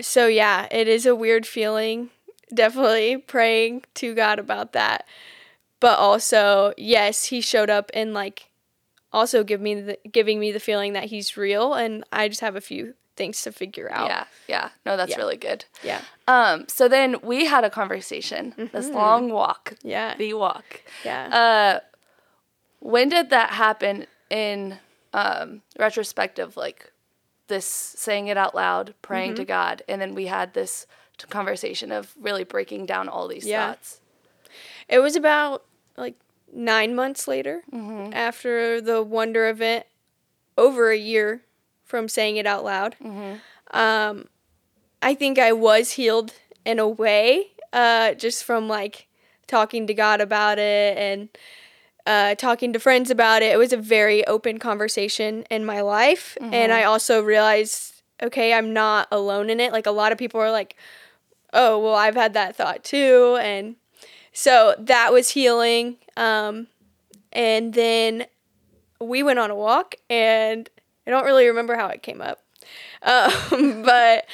[0.00, 2.10] so yeah, it is a weird feeling
[2.52, 5.06] definitely praying to God about that.
[5.80, 8.50] But also, yes, he showed up and like
[9.12, 12.56] also give me the giving me the feeling that he's real and I just have
[12.56, 14.08] a few things to figure out.
[14.08, 14.68] Yeah, yeah.
[14.84, 15.18] No, that's Yeah.
[15.18, 15.64] really good.
[15.84, 16.00] Yeah.
[16.26, 18.70] Um, so then we had a conversation.
[18.72, 20.16] This long walk, Yeah.
[20.16, 20.82] the walk.
[21.04, 21.28] Yeah.
[21.28, 21.80] Uh,
[22.80, 24.78] when did that happen in
[25.12, 26.56] um, retrospective?
[26.56, 26.92] Like
[27.46, 29.42] this saying it out loud, praying Mm-hmm.
[29.42, 30.86] to God, and then we had this
[31.30, 33.68] conversation of really breaking down all these Yeah.
[33.74, 34.00] thoughts.
[34.88, 35.64] It was about
[35.96, 36.14] like
[36.52, 38.12] nine months later Mm-hmm.
[38.12, 39.86] after the Wonder event,
[40.56, 41.42] over a year
[41.84, 42.96] from saying it out loud.
[43.02, 43.76] Mm-hmm.
[43.76, 44.28] Um,
[45.02, 46.32] I think I was healed
[46.64, 49.08] in a way, uh, just from like
[49.46, 51.28] talking to God about it and
[52.06, 53.52] uh, talking to friends about it.
[53.52, 56.36] It was a very open conversation in my life.
[56.40, 59.72] And I also realized, okay, I'm not alone in it.
[59.72, 60.76] Like a lot of people are like,
[61.52, 63.38] oh, well, I've had that thought too.
[63.40, 63.76] And
[64.34, 65.96] so that was healing.
[66.18, 66.66] Um,
[67.32, 68.26] and then
[69.00, 70.68] we went on a walk, and
[71.06, 72.40] I don't really remember how it came up.
[73.02, 74.24] Um, but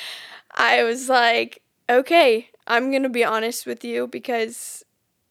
[0.54, 4.84] I was like, okay, I'm going to be honest with you because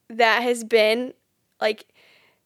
[0.09, 1.13] that has been
[1.61, 1.85] like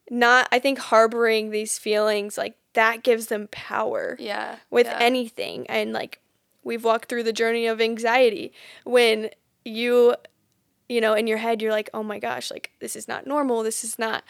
[0.08, 4.56] not, I think, harboring these feelings, like that gives them power Yeah.
[4.70, 4.98] with yeah.
[5.00, 6.20] anything and like
[6.62, 8.52] we've walked through the journey of anxiety
[8.84, 9.30] when
[9.64, 10.14] you
[10.88, 13.62] you know in your head you're like oh my gosh like this is not normal
[13.62, 14.22] this is not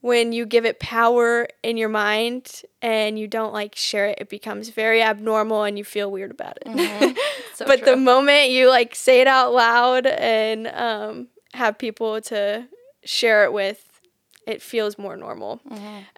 [0.00, 4.28] when you give it power in your mind and you don't like share it it
[4.28, 7.18] becomes very abnormal and you feel weird about it.
[7.54, 12.66] So but the moment you like say it out loud and um, have people to
[13.04, 13.86] share it with
[14.46, 15.60] it feels more normal.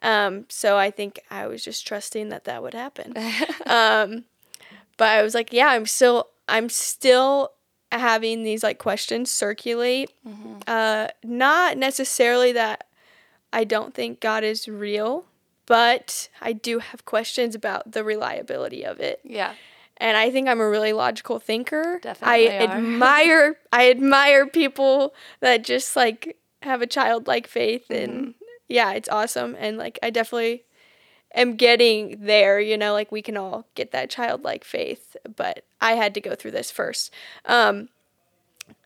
[0.00, 3.14] Um, so i think i was just trusting that that would happen.
[3.66, 4.24] Um,
[4.96, 7.50] but I was like, yeah, I'm still I'm still
[8.00, 10.10] having these like questions circulate.
[10.66, 12.86] Uh, not necessarily that
[13.52, 15.26] I don't think God is real,
[15.66, 19.20] but I do have questions about the reliability of it.
[19.24, 19.54] yeah.
[19.98, 22.00] And I think I'm a really logical thinker.
[22.02, 22.68] Definitely I are.
[22.70, 28.30] admire I admire people that just like have a childlike faith and Mm-hmm.
[28.68, 30.64] yeah, it's awesome and like I definitely
[31.34, 35.92] am getting there, you know, like we can all get that childlike faith, but I
[35.92, 37.12] had to go through this first.
[37.44, 37.88] Um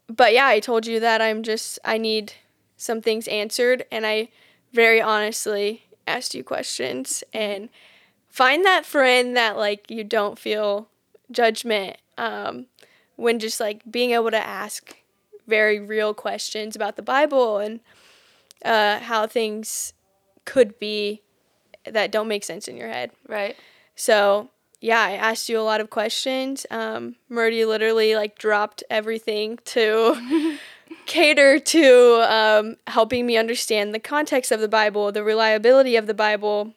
[0.09, 2.33] but yeah, I told you that I'm just I need
[2.77, 4.29] some things answered and I
[4.73, 7.69] very honestly asked you questions and
[8.29, 10.89] find that friend that like you don't feel
[11.31, 12.67] judgment um
[13.17, 14.97] when just like being able to ask
[15.47, 17.81] very real questions about the Bible and
[18.65, 19.93] uh how things
[20.45, 21.21] could be
[21.95, 23.11] that don't make sense in your head.
[23.29, 23.57] Right.
[23.95, 24.49] So
[24.81, 26.65] yeah, I asked you a lot of questions.
[26.71, 30.57] Um, Murdy literally like dropped everything to
[31.07, 36.15] cater to um, helping me understand the context of the Bible, the reliability of the
[36.15, 36.75] Bible.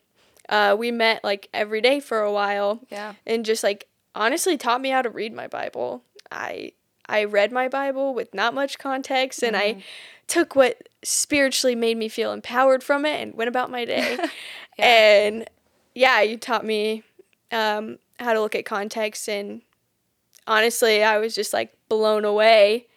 [0.49, 3.13] Uh, we met like every day for a while Yeah.
[3.25, 6.03] and just like honestly taught me how to read my Bible.
[6.31, 6.73] I
[7.11, 9.83] I read my Bible with not much context and I
[10.27, 14.17] took what spiritually made me feel empowered from it and went about my day.
[14.79, 15.47] And
[15.93, 17.03] yeah, you taught me
[17.51, 19.61] um, how to look at context and
[20.47, 22.87] honestly, I was just like blown away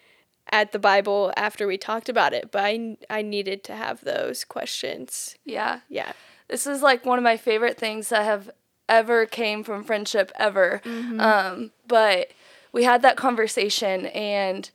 [0.51, 4.45] at the Bible after we talked about it, but I I needed to have those
[4.45, 5.37] questions.
[5.45, 5.81] Yeah.
[5.89, 6.13] Yeah.
[6.49, 8.51] This is like one of my favorite things that have
[8.89, 10.81] ever came from friendship ever.
[11.21, 12.29] Um, but
[12.75, 14.69] we had that conversation and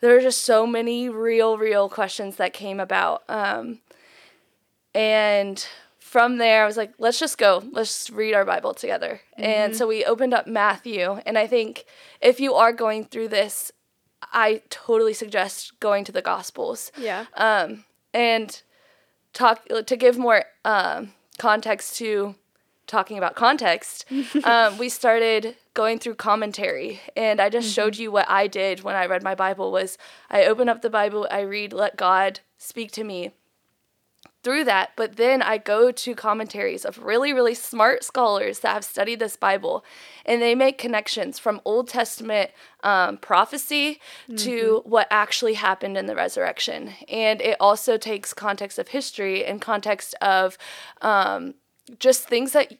[0.00, 3.22] there were just so many real, real questions that came about.
[3.30, 3.78] Um,
[4.94, 5.66] and
[5.98, 7.64] from there, I was like, let's just go.
[7.72, 9.22] Let's read our Bible together.
[9.36, 11.18] And so we opened up Matthew.
[11.26, 11.86] And I think
[12.20, 13.72] if you are going through this,
[14.32, 17.24] I totally suggest going to the Gospels Yeah.
[17.34, 18.62] um, and
[19.32, 22.34] talk to give more um, context to
[22.86, 24.04] talking about context
[24.44, 28.96] um, we started going through commentary and i just showed you what i did when
[28.96, 29.98] i read my bible was
[30.30, 33.30] i open up the bible i read let god speak to me
[34.42, 38.84] through that but then i go to commentaries of really really smart scholars that have
[38.84, 39.84] studied this bible
[40.24, 42.50] and they make connections from old testament
[42.82, 44.00] um, prophecy
[44.36, 49.60] to what actually happened in the resurrection and it also takes context of history and
[49.60, 50.56] context of
[51.02, 51.54] um,
[51.98, 52.72] just things that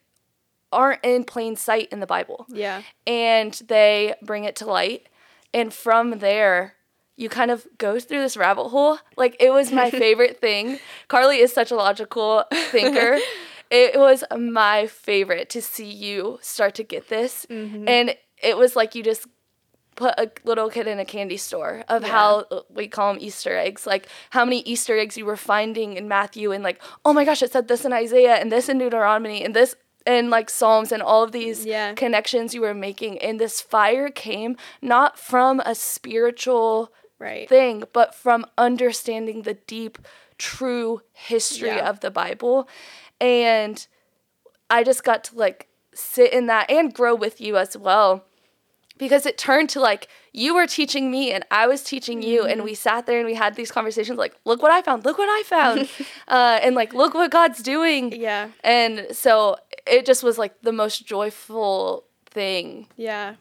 [0.73, 2.83] aren't in plain sight in the bible Yeah.
[3.07, 5.07] and they bring it to light.
[5.55, 6.75] And from there,
[7.17, 8.99] you kind of go through this rabbit hole.
[9.17, 10.79] Like it was my favorite thing.
[11.09, 13.19] Karli is such a logical thinker.
[13.71, 17.47] it was my favorite to see you start to get this.
[17.49, 17.89] Mm-hmm.
[17.89, 19.27] And it was like you just
[19.95, 22.09] put a little kid in a candy store of Yeah.
[22.09, 26.07] how we call them Easter eggs, like how many Easter eggs you were finding in
[26.07, 29.43] Matthew and like, oh my gosh, it said this in Isaiah and this in Deuteronomy
[29.43, 29.75] and this
[30.07, 31.95] in like Psalms and all of these Yeah.
[31.95, 33.19] connections you were making.
[33.19, 37.49] And this fire came not from a spiritual Right.
[37.49, 39.99] thing, but from understanding the deep,
[40.39, 41.89] true history Yeah.
[41.89, 42.69] of the Bible.
[43.21, 43.87] And
[44.71, 48.25] I just got to like sit in that and grow with you as well.
[48.99, 52.63] Because it turned to like you were teaching me and I was teaching you, and
[52.65, 55.29] we sat there and we had these conversations like, look what I found, look what
[55.29, 55.89] I found,
[56.29, 58.13] uh, and like, look what God's doing.
[58.13, 58.49] Yeah.
[58.65, 62.87] And so it just was like the most joyful thing.
[62.97, 63.37] Yeah,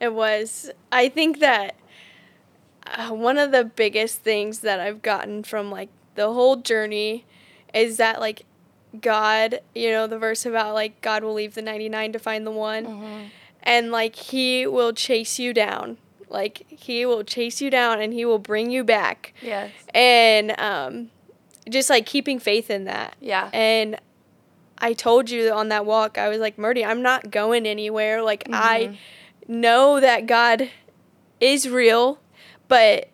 [0.00, 0.70] it was.
[0.92, 1.74] I think that
[2.86, 7.24] uh, one of the biggest things that I've gotten from like the whole journey
[7.74, 8.44] is that like
[9.00, 12.50] God, you know, the verse about like God will leave the 99 to find the
[12.50, 13.30] one.
[13.62, 15.98] And like he will chase you down.
[16.30, 19.34] Like he will chase you down and he will bring you back.
[19.42, 19.70] Yes.
[19.94, 21.10] And um
[21.68, 23.14] just like keeping faith in that.
[23.20, 23.50] Yeah.
[23.52, 23.98] And
[24.80, 28.22] I told you on that walk, I was like, Murdy, I'm not going anywhere.
[28.22, 28.98] Like, I
[29.48, 30.70] know that God
[31.40, 32.18] is real,
[32.68, 33.08] but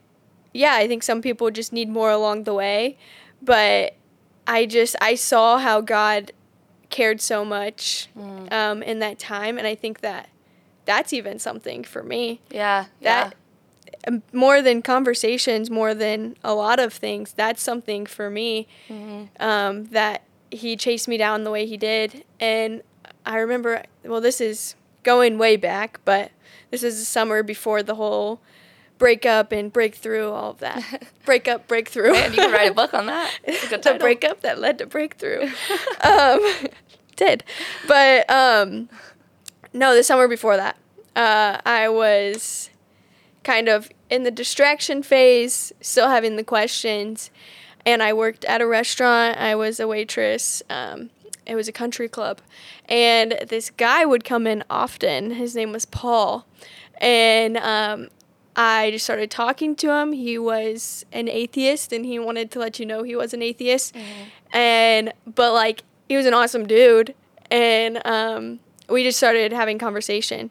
[0.52, 2.96] yeah, I think some people just need more along the way.
[3.42, 3.96] But
[4.46, 6.32] I just, I saw how God
[6.90, 8.08] cared so much
[8.50, 9.58] um, in that time.
[9.58, 10.28] And I think that
[10.84, 12.40] that's even something for me.
[13.00, 13.24] Yeah.
[13.26, 13.34] That
[14.06, 18.68] um, more than conversations, more than a lot of things, that's something for me
[19.40, 20.22] um, that
[20.54, 22.24] he chased me down the way he did.
[22.40, 22.82] And
[23.26, 26.30] I remember, well, this is going way back, but
[26.70, 28.40] this is the summer before the whole
[28.98, 31.04] breakup and breakthrough, all of that.
[31.24, 32.12] breakup, breakthrough.
[32.12, 33.38] Man, you can write a book on that.
[33.44, 35.50] It's a good the breakup that led to breakthrough.
[36.02, 36.40] um,
[37.16, 37.44] did,
[37.86, 38.88] but um,
[39.72, 40.76] no, the summer before that,
[41.14, 42.70] uh, I was
[43.44, 47.30] kind of in the distraction phase, still having the questions,
[47.86, 49.38] and I worked at a restaurant.
[49.38, 50.62] I was a waitress.
[50.70, 51.10] Um,
[51.46, 52.40] it was a country club,
[52.88, 55.32] and this guy would come in often.
[55.32, 56.46] His name was Paul,
[56.98, 58.08] and um,
[58.56, 60.12] I just started talking to him.
[60.12, 63.94] He was an atheist, and he wanted to let you know he was an atheist.
[64.52, 67.14] And but like he was an awesome dude,
[67.50, 70.50] and um, we just started having conversation.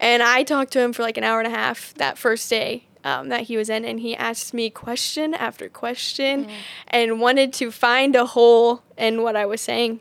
[0.00, 2.84] And I talked to him for like an hour and a half that first day
[3.08, 6.48] um, that he was in, and he asked me question after question,
[6.88, 10.00] and wanted to find a hole in what I was saying,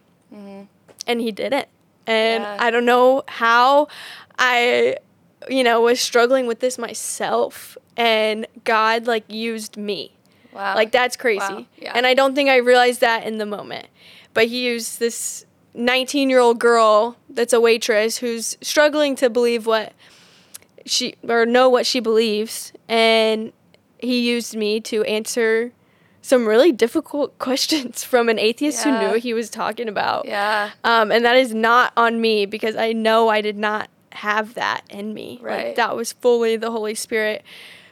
[1.08, 1.70] and he did it.
[2.06, 2.58] And Yeah.
[2.66, 3.88] I don't know how
[4.38, 4.98] I,
[5.50, 10.12] you know, was struggling with this myself, and God like used me.
[10.54, 10.76] Wow.
[10.76, 11.40] Like that's crazy.
[11.54, 11.94] Wow, yeah.
[11.96, 13.88] And I don't think I realized that in the moment.
[14.34, 19.66] But he used this 19 year old girl that's a waitress who's struggling to believe
[19.68, 19.94] what
[20.88, 22.74] she or know what she believes.
[22.88, 23.52] And
[24.00, 25.72] he used me to answer
[26.22, 28.98] some really difficult questions from an atheist Yeah.
[29.00, 30.26] who knew what he was talking about.
[30.26, 30.72] Yeah.
[30.84, 34.82] Um, and that is not on me because I know I did not have that
[34.90, 35.40] in me.
[35.42, 35.68] Right.
[35.68, 37.44] Like, that was fully the Holy Spirit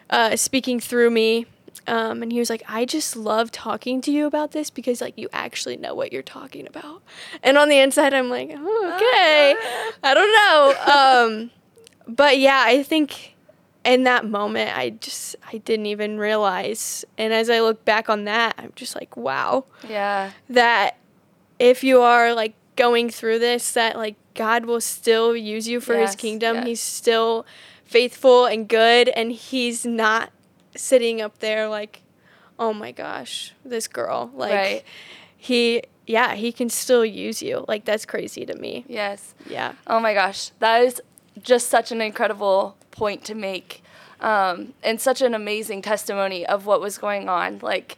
[0.10, 1.45] uh, speaking through me.
[1.88, 5.13] Um, and he was like, I just love talking to you about this because like
[5.17, 7.03] you actually know what you're talking about.
[7.43, 9.55] And on the inside, I'm like, oh, okay,
[10.03, 11.41] I don't know.
[11.41, 11.51] Um,
[12.07, 13.35] but yeah, I think
[13.83, 17.05] in that moment, I just I didn't even realize.
[17.17, 20.31] And as I look back on that, I'm just like, wow Yeah.
[20.49, 20.97] that
[21.59, 25.95] if you are like going through this that like God will still use you for
[25.95, 26.55] his kingdom.
[26.57, 26.65] yes.
[26.65, 27.45] He's still
[27.85, 30.31] faithful and good and he's not
[30.75, 32.01] sitting up there like
[32.58, 34.31] oh my gosh, this girl.
[34.33, 34.83] Like Right.
[35.37, 37.65] he yeah, he can still use you.
[37.67, 38.83] Like that's crazy to me.
[38.87, 39.33] Yes.
[39.49, 39.73] Yeah.
[39.87, 41.01] Oh my gosh, that is
[41.42, 43.83] just such an incredible point to make,
[44.21, 47.60] um, and such an amazing testimony of what was going on.
[47.62, 47.98] Like,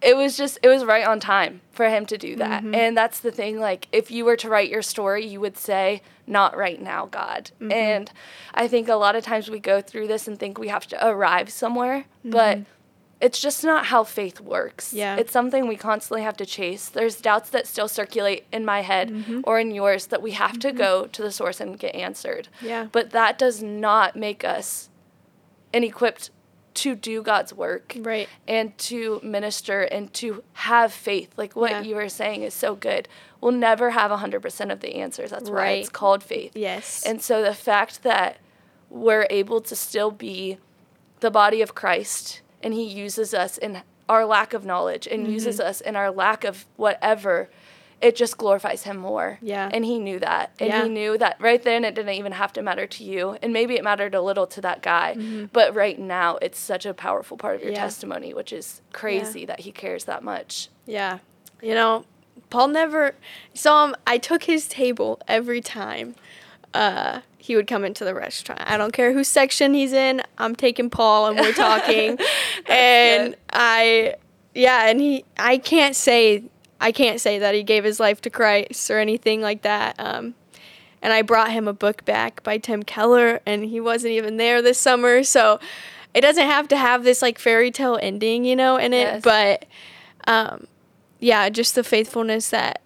[0.00, 2.62] it was just, it was right on time for him to do that.
[2.62, 2.74] Mm-hmm.
[2.74, 3.58] And that's the thing.
[3.58, 7.50] Like, if you were to write your story, you would say, "Not right now, God."
[7.60, 7.72] Mm-hmm.
[7.72, 8.12] And
[8.54, 11.06] I think a lot of times we go through this and think we have to
[11.06, 12.70] arrive somewhere, but mm-hmm.
[13.20, 14.92] It's just not how faith works.
[14.92, 15.16] Yeah.
[15.16, 16.88] It's something we constantly have to chase.
[16.88, 19.40] There's doubts that still circulate in my head mm-hmm.
[19.44, 20.78] or in yours that we have to mm-hmm.
[20.78, 22.48] go to the source and get answered.
[22.62, 22.86] Yeah.
[22.92, 24.88] But that does not make us
[25.74, 26.30] inequipped
[26.74, 28.28] to do God's work Right.
[28.46, 31.32] and to minister and to have faith.
[31.36, 31.82] Like what Yeah.
[31.82, 33.08] you were saying is so good.
[33.40, 35.30] We'll never have 100% of the answers.
[35.30, 36.52] That's why it's called faith.
[36.54, 37.02] Yes.
[37.04, 38.36] And so the fact that
[38.90, 40.58] we're able to still be
[41.18, 45.60] the body of Christ and he uses us in our lack of knowledge and uses
[45.60, 47.50] us in our lack of whatever
[48.00, 49.38] it just glorifies him more.
[49.42, 49.68] Yeah.
[49.72, 50.52] And he knew that.
[50.60, 50.84] And Yeah.
[50.84, 53.36] he knew that right then it didn't even have to matter to you.
[53.42, 55.14] And maybe it mattered a little to that guy.
[55.18, 55.46] Mm-hmm.
[55.52, 57.80] But right now it's such a powerful part of your Yeah.
[57.82, 60.68] testimony, which is crazy that he cares that much.
[60.86, 61.18] Yeah.
[61.60, 62.04] You know,
[62.50, 63.16] Paul never
[63.52, 63.96] saw him.
[64.06, 66.14] I took his table every time
[66.74, 68.62] uh, he would come into the restaurant.
[68.64, 70.22] I don't care whose section he's in.
[70.36, 72.18] I'm taking Paul and we're talking.
[72.66, 73.38] and good.
[73.52, 74.14] I,
[74.54, 76.44] yeah, and he, I can't say,
[76.80, 79.94] I can't say that he gave his life to Christ or anything like that.
[79.98, 80.34] Um,
[81.00, 84.60] and I brought him a book back by Tim Keller, and he wasn't even there
[84.60, 85.22] this summer.
[85.22, 85.60] So
[86.14, 89.22] it doesn't have to have this like fairy tale ending, you know, in it.
[89.22, 89.22] Yes.
[89.22, 89.66] But
[90.26, 90.66] um,
[91.20, 92.82] yeah, just the faithfulness that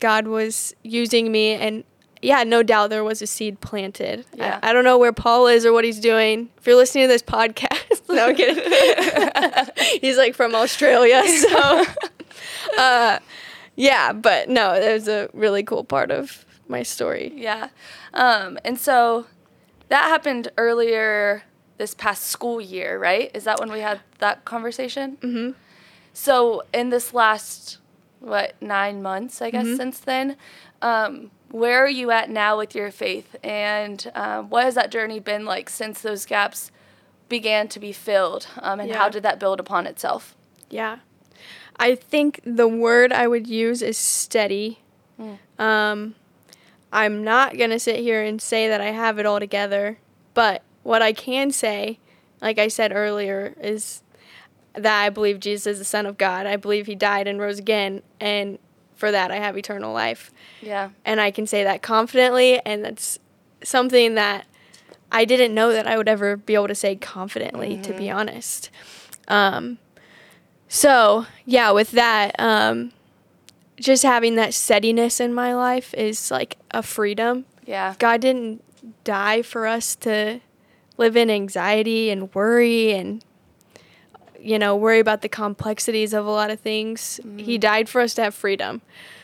[0.00, 1.84] God was using me, and
[2.22, 4.24] yeah, no doubt there was a seed planted.
[4.34, 4.58] I- Yeah.
[4.62, 6.48] I, don't know where Paul is or what he's doing.
[6.58, 10.00] If you're listening to this podcast, no I'm kidding.
[10.00, 11.84] he's like from Australia, so
[12.78, 13.18] uh,
[13.76, 17.32] yeah, but no, it was a really cool part of my story.
[17.34, 17.68] Yeah.
[18.14, 19.26] Um, and so
[19.88, 21.42] that happened earlier
[21.78, 23.30] this past school year, right?
[23.34, 25.16] Is that when we had that conversation?
[25.20, 25.50] Mm-hmm.
[26.12, 27.78] So in this last,
[28.20, 29.76] what, nine months, I guess, Mhm.
[29.76, 30.36] since then,
[30.82, 33.36] um, where are you at now with your faith?
[33.44, 36.72] And um, what has that journey been like since those gaps
[37.28, 38.48] began to be filled?
[38.58, 40.34] Um, and how did that build upon itself?
[40.70, 40.98] Yeah.
[41.76, 44.80] I think the word I would use is steady.
[45.20, 45.38] Mm.
[45.58, 46.14] Um,
[46.90, 49.98] I'm not going to sit here and say that I have it all together,
[50.32, 51.98] but what I can say,
[52.40, 54.02] like I said earlier, is
[54.74, 56.46] that I believe Jesus is the Son of God.
[56.46, 58.58] I believe He died and rose again, and
[59.02, 60.30] for that I have eternal life.
[60.60, 60.90] Yeah.
[61.04, 63.18] And I can say that confidently, and that's
[63.64, 64.46] something that
[65.10, 68.70] I didn't know that I would ever be able to say confidently, to be honest.
[69.26, 69.78] Um,
[70.68, 72.92] so, yeah, with that, um,
[73.74, 77.44] just having that steadiness in my life is like a freedom.
[77.66, 77.96] Yeah.
[77.98, 78.62] God didn't
[79.02, 80.40] die for us to
[80.96, 83.24] live in anxiety and worry and
[84.42, 87.20] you know worry about the complexities of a lot of things.
[87.36, 88.82] He died for us to have freedom.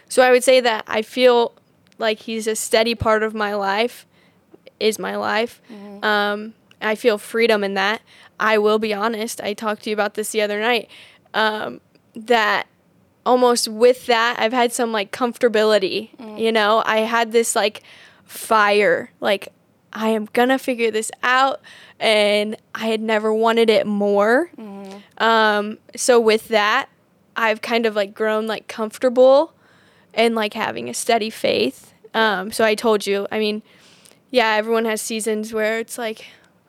[0.09, 1.53] So I would say that I feel
[1.99, 4.07] like he's a steady part of my life
[4.81, 5.61] is my life.
[6.03, 8.01] Um, I feel freedom in that.
[8.39, 9.41] I will be honest.
[9.41, 10.89] I talked to you about this the other night.
[11.35, 11.81] Um,
[12.15, 12.69] that
[13.27, 16.11] almost with that, I've had some like comfortability.
[16.39, 17.83] You know, I had this like
[18.25, 19.11] fire.
[19.21, 19.49] Like
[19.99, 21.61] I am gonna figure this out,
[21.99, 24.51] and I had never wanted it more.
[25.19, 26.89] Um, so with that,
[27.37, 29.53] I've kind of like grown like comfortable
[30.15, 31.93] and like having a steady faith.
[32.15, 33.63] Um, so I told you, I mean,
[34.31, 36.27] yeah, everyone has seasons where it's like,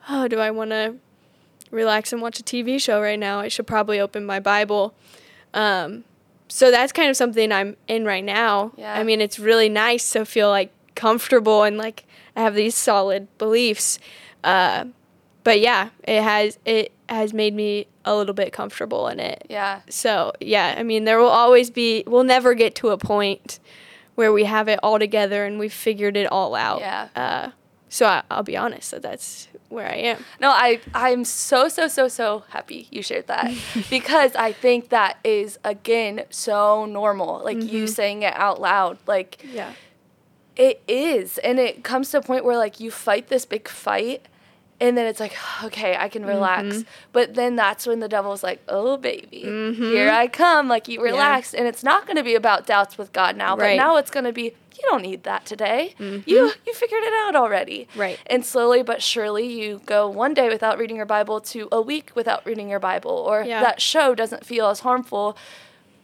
[0.08, 0.96] oh, do I want to
[1.70, 3.38] relax and watch a TV show right now?
[3.38, 4.94] I should probably open my Bible.
[5.54, 6.02] Um,
[6.48, 8.72] so that's kind of something I'm in right now.
[8.76, 8.98] Yeah.
[8.98, 12.04] I mean, it's really nice to feel like comfortable and like
[12.36, 13.98] I have these solid beliefs.
[14.42, 14.86] Uh,
[15.44, 19.46] but yeah, it has it has made me a little bit comfortable in it.
[19.48, 19.80] Yeah.
[19.88, 22.04] So yeah, I mean, there will always be.
[22.06, 23.58] We'll never get to a point
[24.14, 26.80] where we have it all together and we've figured it all out.
[26.80, 27.08] Yeah.
[27.16, 27.50] Uh,
[27.88, 30.24] so I, I'll be honest that that's where I am.
[30.40, 33.52] No, I I'm so so so so happy you shared that
[33.90, 37.42] because I think that is again so normal.
[37.42, 39.72] Like you saying it out loud, like Yeah.
[40.60, 44.26] It is, and it comes to a point where like you fight this big fight,
[44.78, 45.34] and then it's like
[45.64, 46.66] okay, I can relax.
[46.76, 46.88] Mm-hmm.
[47.12, 49.82] But then that's when the devil's like, oh baby, mm-hmm.
[49.82, 50.68] here I come.
[50.68, 53.62] Like you relax, and it's not going to be about doubts with God now, but
[53.62, 53.76] Right.
[53.76, 54.54] now it's going to be.
[54.82, 55.94] You don't need that today.
[55.98, 56.60] You mm-hmm.
[56.66, 57.86] you figured it out already.
[57.96, 58.18] Right.
[58.26, 62.12] And slowly but surely, you go one day without reading your Bible to a week
[62.14, 63.60] without reading your Bible, or Yeah.
[63.62, 65.36] that show doesn't feel as harmful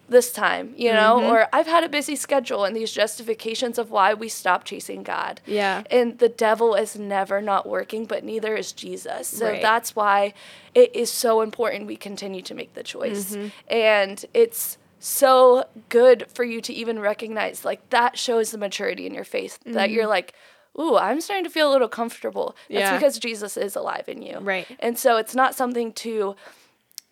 [0.08, 1.24] this time, you know?
[1.30, 5.40] Or I've had a busy schedule, and these justifications of why we stop chasing God.
[5.46, 5.82] Yeah.
[5.90, 9.26] And the devil is never not working, but neither is Jesus.
[9.28, 9.62] So Right.
[9.62, 10.32] that's why
[10.74, 13.34] it is so important we continue to make the choice.
[13.34, 13.48] Mm-hmm.
[13.68, 19.14] And it's so good for you to even recognize like that shows the maturity in
[19.14, 20.32] your faith that you're like,
[20.78, 22.54] ooh, I'm starting to feel a little comfortable.
[22.68, 22.80] That's Mm-hmm.
[22.80, 22.98] Yeah.
[22.98, 24.38] because Jesus is alive in you.
[24.40, 24.66] Right.
[24.78, 26.36] And so it's not something to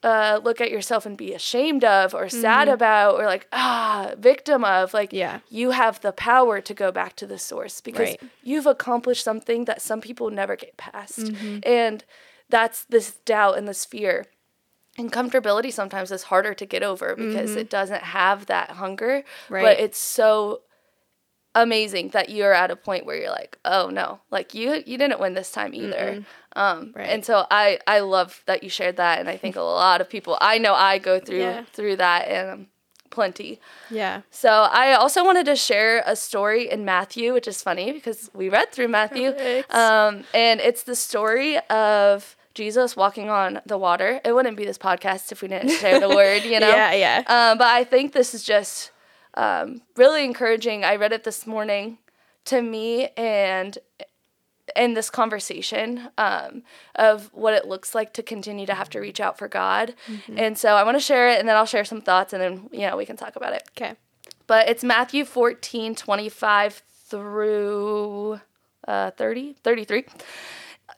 [0.05, 4.62] uh, look at yourself and be ashamed of or sad about or like ah victim
[4.62, 5.16] of like Mm-hmm.
[5.16, 5.38] Yeah.
[5.48, 8.20] you have the power to go back to the source because Right.
[8.42, 11.59] you've accomplished something that some people never get past Mm-hmm.
[11.62, 12.05] and
[12.50, 14.26] that's this doubt and this fear
[14.98, 19.55] and comfortability sometimes is harder to get over because it doesn't have that hunger Mm-hmm.
[19.55, 19.62] Right.
[19.64, 20.61] but it's so
[21.57, 25.20] amazing that you're at a point where you're like oh no like you you didn't
[25.20, 26.24] win this time either
[26.57, 27.09] um Right.
[27.09, 30.09] and so i i love that you shared that and i think a lot of
[30.09, 31.64] people i know i go through Yeah.
[31.72, 32.66] through that and um,
[33.11, 33.61] plenty.
[33.90, 34.22] Yeah.
[34.32, 38.48] So I also wanted to share a story in Matthew, which is funny because we
[38.48, 39.28] read through Matthew.
[39.70, 44.20] Um, and it's the story of Jesus walking on the water.
[44.24, 46.68] It wouldn't be this podcast if we didn't share the word, you know?
[46.70, 47.18] Yeah, yeah.
[47.28, 48.90] Um, but I think this is just
[49.34, 50.84] um, really encouraging.
[50.84, 51.98] I read it this morning
[52.46, 53.78] to me and
[54.76, 56.62] in this conversation um,
[56.94, 59.94] of what it looks like to continue to have to reach out for God.
[60.38, 62.68] And so I want to share it and then I'll share some thoughts and then,
[62.72, 63.62] you know, we can talk about it.
[63.76, 63.94] Okay.
[64.46, 68.40] But it's Matthew 14, 25 through
[68.88, 70.04] uh, 30, 33.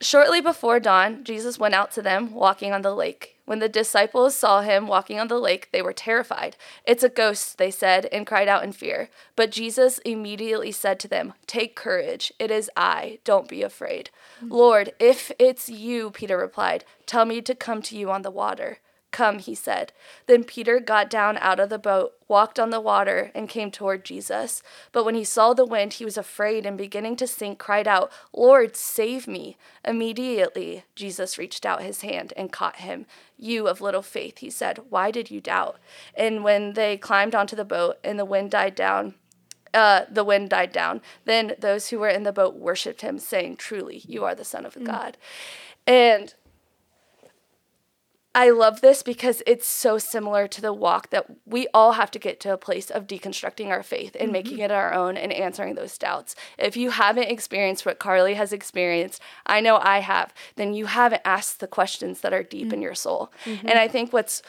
[0.01, 3.36] Shortly before dawn, Jesus went out to them walking on the lake.
[3.47, 6.57] When the disciples saw him walking on the lake, they were terrified.
[6.84, 9.09] It's a ghost, they said, and cried out in fear.
[9.36, 12.32] But Jesus immediately said to them, Take courage.
[12.38, 13.20] It is I.
[13.24, 14.11] Don't be afraid.
[14.42, 18.78] Lord, if it's you, Peter replied, tell me to come to you on the water.
[19.16, 19.94] Come, he said.
[20.26, 24.04] Then Peter got down out of the boat, walked on the water, and came toward
[24.04, 24.62] Jesus.
[24.92, 28.12] But when he saw the wind, he was afraid and beginning to sink, cried out,
[28.34, 29.56] Lord, save me.
[29.86, 33.06] Immediately, Jesus reached out his hand and caught him.
[33.38, 35.78] You of little faith, he said, why did you doubt?
[36.14, 39.14] And when they climbed onto the boat and the wind died down,
[39.72, 41.00] uh, the wind died down.
[41.24, 44.66] Then those who were in the boat worshipped him, saying, Truly, you are the Son
[44.66, 45.16] of God.
[45.86, 46.34] And
[48.37, 52.18] I love this because it's so similar to the walk that we all have to
[52.18, 54.32] get to a place of deconstructing our faith and mm-hmm.
[54.32, 56.37] making it our own and answering those doubts.
[56.59, 61.22] If you haven't experienced what Karli has experienced, I know I have, then you haven't
[61.24, 62.82] asked the questions that are deep in mm-hmm.
[62.82, 63.32] your soul.
[63.47, 63.78] And mm-hmm.
[63.78, 64.43] I think what's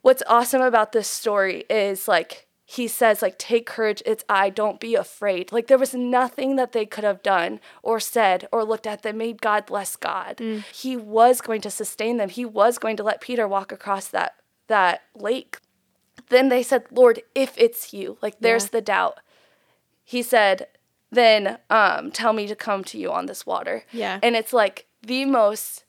[0.00, 4.80] what's awesome about this story is like he says like take courage it's i don't
[4.80, 5.52] be afraid.
[5.52, 9.14] Like there was nothing that they could have done or said or looked at that
[9.14, 10.40] made god less god.
[10.72, 12.30] He was going to sustain them.
[12.30, 14.36] He was going to let peter walk across that
[14.68, 15.58] that lake.
[16.30, 18.68] Then they said lord if it's you like there's Yeah.
[18.72, 19.18] the doubt.
[20.02, 20.68] He said
[21.10, 23.84] then um tell me to come to you on this water.
[23.92, 24.18] Yeah.
[24.22, 25.83] and it's like the most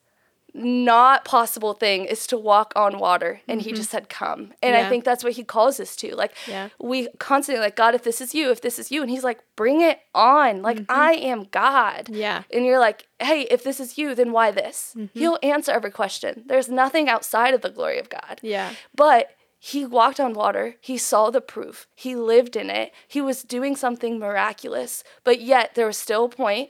[0.58, 4.80] not possible thing is to walk on water and he just said come and i
[4.80, 4.90] Mm-hmm.
[4.90, 6.70] Think that's what he calls us to like Yeah.
[6.80, 9.40] we constantly like god if this is you if this is you and he's like
[9.58, 12.16] bring it on like i am god Mm-hmm.
[12.16, 12.44] Yeah.
[12.54, 15.20] and you're like hey if this is you then why this Mm-hmm.
[15.20, 18.72] he'll answer every question there's nothing outside of the glory of god Yeah.
[18.96, 20.76] but he walked on water.
[20.80, 21.88] He saw the proof.
[21.96, 22.92] He lived in it.
[23.08, 25.04] He was doing something miraculous.
[25.24, 26.70] But yet there was still a point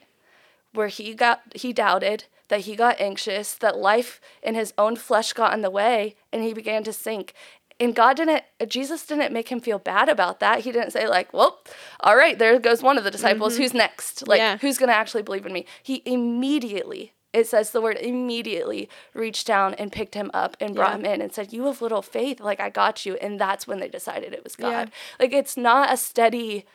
[0.73, 5.33] where he got he doubted, that he got anxious, that life in his own flesh
[5.33, 7.33] got in the way, and he began to sink.
[7.79, 10.61] And God didn't Jesus didn't make him feel bad about that.
[10.61, 11.59] He didn't say like, "Well,
[11.99, 13.53] all right, there goes one of the disciples.
[13.53, 13.63] Mm-hmm.
[13.63, 14.27] Who's next?
[14.27, 14.57] Like Yeah.
[14.57, 19.45] who's going to actually believe in me?" He immediately it says the word immediately reached
[19.45, 20.95] down and picked him up and brought Yeah.
[20.99, 23.15] him in and said, You have little faith, like I got you.
[23.15, 24.69] And that's when they decided it was God.
[24.69, 24.85] Yeah.
[25.19, 26.65] Like it's not a steady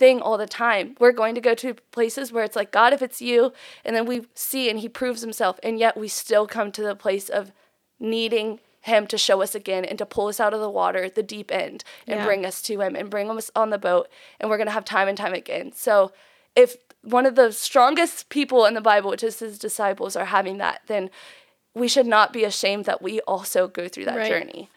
[0.00, 0.96] thing all the time.
[0.98, 3.52] We're going to go to places where it's like, God, if it's you,
[3.84, 6.96] and then we see and he proves himself, and yet we still come to the
[6.96, 7.52] place of
[8.00, 11.22] needing him to show us again and to pull us out of the water, the
[11.22, 12.24] deep end, and Yeah.
[12.24, 14.08] bring us to him and bring us on the boat.
[14.40, 15.72] And we're going to have time and time again.
[15.74, 16.12] So
[16.56, 20.56] if one of the strongest people in the Bible, which is his disciples, are having
[20.58, 21.10] that, then
[21.74, 24.28] we should not be ashamed that we also go through that Right.
[24.28, 24.70] journey.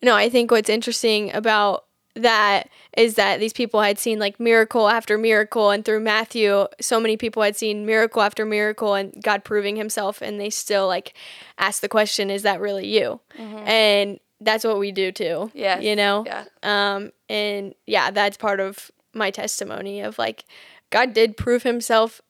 [0.00, 1.84] No, I think what's interesting about
[2.22, 7.00] that is that these people had seen like miracle after miracle and through Matthew so
[7.00, 11.14] many people had seen miracle after miracle and God proving himself and they still like
[11.58, 13.20] ask the question is that really you?
[13.38, 15.50] And that's what we do too.
[15.54, 16.24] yeah You know?
[16.26, 16.44] yeah.
[16.62, 20.44] Um and yeah, that's part of my testimony of like
[20.90, 22.20] God did prove himself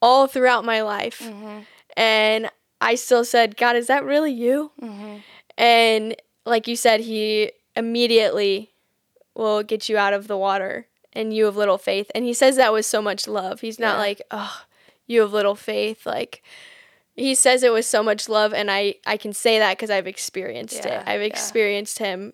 [0.00, 1.20] all throughout my life.
[1.20, 1.60] Mm-hmm.
[1.96, 4.70] And I still said, God, is that really you?
[4.80, 5.16] Mm-hmm.
[5.56, 8.70] And like you said, he immediately
[9.38, 12.10] will get you out of the water and you have little faith.
[12.14, 13.60] And he says that with so much love.
[13.60, 14.00] He's not Yeah.
[14.00, 14.62] like, oh,
[15.06, 16.04] you have little faith.
[16.04, 16.42] Like,
[17.16, 18.52] he says it with so much love.
[18.52, 21.08] And I, I can say that because I've experienced Yeah, it.
[21.08, 22.32] I've experienced him,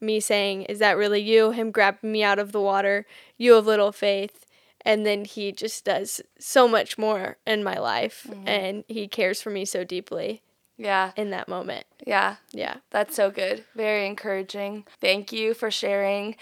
[0.00, 1.52] me saying, is that really you?
[1.52, 3.06] Him grabbing me out of the water.
[3.36, 4.46] You have little faith.
[4.80, 8.26] And then he just does so much more in my life.
[8.28, 8.48] Mm-hmm.
[8.48, 10.42] And he cares for me so deeply
[10.78, 11.12] Yeah.
[11.16, 11.86] in that moment.
[12.06, 12.36] Yeah.
[12.52, 12.76] Yeah.
[12.90, 13.64] That's so good.
[13.74, 14.84] Very encouraging.
[15.00, 16.36] Thank you for sharing.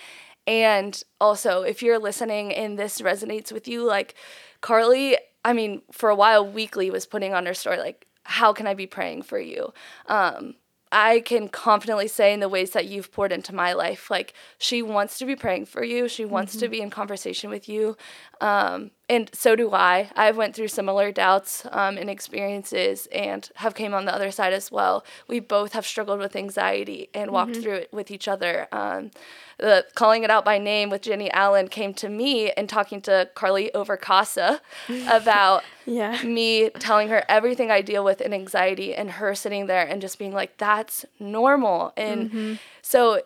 [0.47, 4.15] And also, if you're listening and this resonates with you, like
[4.61, 8.67] Karli, I mean, for a while, Weekly was putting on her story, like, how can
[8.67, 9.73] I be praying for you?
[10.07, 10.55] Um,
[10.93, 14.81] I can confidently say in the ways that you've poured into my life, like she
[14.81, 16.09] wants to be praying for you.
[16.09, 17.97] She wants to be in conversation with you.
[18.41, 20.11] Um, and so do I.
[20.17, 24.55] I've went through similar doubts um, and experiences, and have came on the other side
[24.55, 25.05] as well.
[25.29, 27.63] We both have struggled with anxiety and walked mm-hmm.
[27.63, 28.67] through it with each other.
[28.73, 29.11] Um,
[29.59, 33.29] the calling it out by name with Jennie Allen came to me and talking to
[33.35, 34.63] Karli over Casa
[35.09, 36.23] about yeah.
[36.23, 40.19] me telling her everything I deal with in anxiety, and her sitting there and just
[40.19, 42.55] being like, "That's normal." And mm-hmm.
[42.81, 43.21] so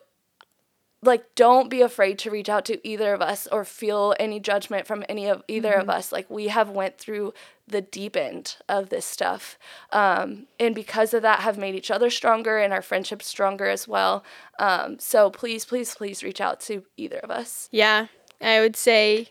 [1.02, 4.86] like don't be afraid to reach out to either of us or feel any judgment
[4.86, 5.82] from any of either mm-hmm.
[5.82, 6.10] of us.
[6.10, 7.34] Like we have went through
[7.66, 9.58] the deep end of this stuff
[9.92, 13.86] um, and because of that have made each other stronger and our friendship stronger as
[13.86, 14.24] well.
[14.58, 17.68] Um, so please please please reach out to either of us.
[17.70, 18.06] Yeah
[18.40, 19.28] i would say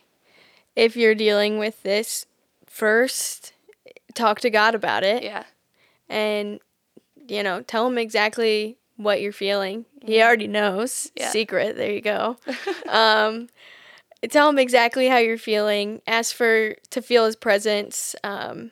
[0.75, 2.25] if you're dealing with this
[2.65, 3.53] first
[4.13, 5.23] talk to god about it.
[5.23, 5.43] Yeah.
[6.09, 6.59] And
[7.27, 9.85] you know tell him exactly what you're feeling.
[10.01, 10.27] He mm-hmm.
[10.27, 11.11] already knows.
[11.15, 11.29] Yeah.
[11.29, 11.77] Secret.
[11.77, 12.37] There you go.
[12.89, 13.47] um,
[14.29, 16.01] tell him exactly how you're feeling.
[16.05, 18.15] Ask for to feel his presence.
[18.23, 18.71] Um,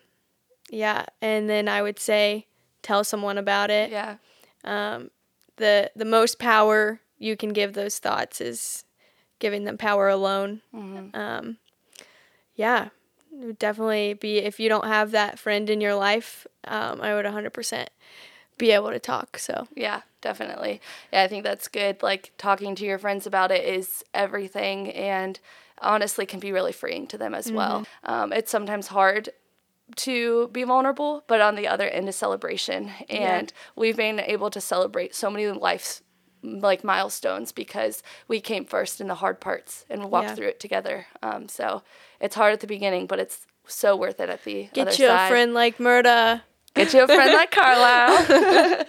[0.69, 2.47] yeah, and then I would say
[2.82, 3.91] tell someone about it.
[3.91, 4.17] Yeah.
[4.63, 5.11] Um,
[5.57, 8.84] the the most power you can give those thoughts is
[9.39, 10.61] giving them power alone.
[10.73, 11.15] Mm-hmm.
[11.15, 11.57] Um,
[12.55, 12.89] yeah,
[13.59, 16.47] definitely be if you don't have that friend in your life.
[16.65, 17.88] Um, I would 100%
[18.57, 19.37] be able to talk.
[19.37, 20.81] So yeah, definitely.
[21.11, 22.01] Yeah, I think that's good.
[22.01, 25.39] Like talking to your friends about it is everything, and
[25.81, 27.55] honestly, can be really freeing to them as mm-hmm.
[27.55, 27.85] well.
[28.03, 29.29] Um, it's sometimes hard
[29.97, 33.63] to be vulnerable, but on the other end is celebration, and yeah.
[33.75, 36.01] we've been able to celebrate so many life
[36.45, 40.35] like milestones because we came first in the hard parts and walked yeah.
[40.35, 41.07] through it together.
[41.23, 41.81] Um, so
[42.19, 45.07] it's hard at the beginning, but it's so worth it at the Get other you
[45.07, 45.25] side.
[45.25, 46.41] a friend like Murda.
[46.76, 48.86] Get you a friend like Carlisle.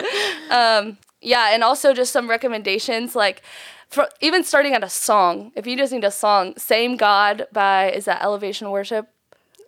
[0.51, 3.41] um, yeah, and also just some recommendations like
[3.89, 5.51] for even starting at a song.
[5.55, 9.07] If you just need a song, "Same God" by is that Elevation Worship?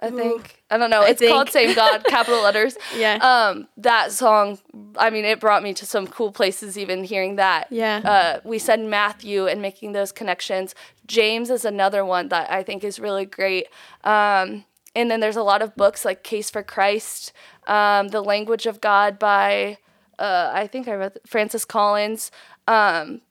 [0.01, 0.41] I think.
[0.41, 1.01] Ooh, I don't know.
[1.01, 2.78] It's called Same God, capital letters.
[2.95, 3.15] Yeah.
[3.15, 4.59] Um, that song,
[4.97, 7.67] I mean, it brought me to some cool places even hearing that.
[7.70, 8.01] Yeah.
[8.03, 10.74] Uh, we said Matthew and making those connections.
[11.05, 13.67] James is another one that I think is really great.
[14.03, 14.63] Um,
[14.95, 17.34] and then there's a lot of books like Case for Christ,
[17.70, 19.78] um, The Language of God by,
[20.17, 22.32] uh, I think I read Francis Collins,
[22.67, 23.22] um,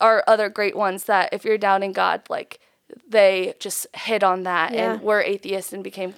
[0.00, 2.60] are other great ones that if you're doubting God, like
[3.08, 4.94] they just hit on that yeah.
[4.94, 6.14] and were atheists and became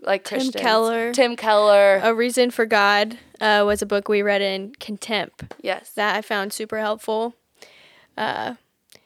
[0.00, 0.54] like Christians.
[0.54, 1.12] Tim Keller.
[1.12, 2.00] Tim Keller.
[2.02, 5.54] A Reason for God uh, was a book we read in Contempt.
[5.60, 5.90] Yes.
[5.90, 7.34] That I found super helpful.
[8.16, 8.54] Uh,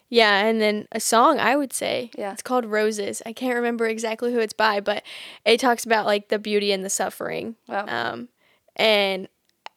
[0.09, 2.11] yeah, and then a song I would say.
[2.17, 2.33] Yeah.
[2.33, 3.21] It's called Roses.
[3.25, 5.03] I can't remember exactly who it's by, but
[5.45, 7.55] it talks about like the beauty and the suffering.
[7.67, 7.85] Wow.
[7.87, 8.29] Um,
[8.75, 9.27] and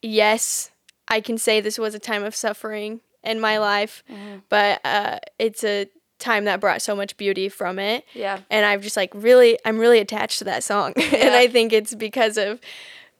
[0.01, 0.71] yes,
[1.07, 4.39] I can say this was a time of suffering in my life, mm-hmm.
[4.49, 5.87] but uh, it's a
[6.19, 8.05] time that brought so much beauty from it.
[8.13, 8.39] Yeah.
[8.49, 11.15] And I've just like really, I'm really attached to that song, yeah.
[11.15, 12.59] and I think it's because of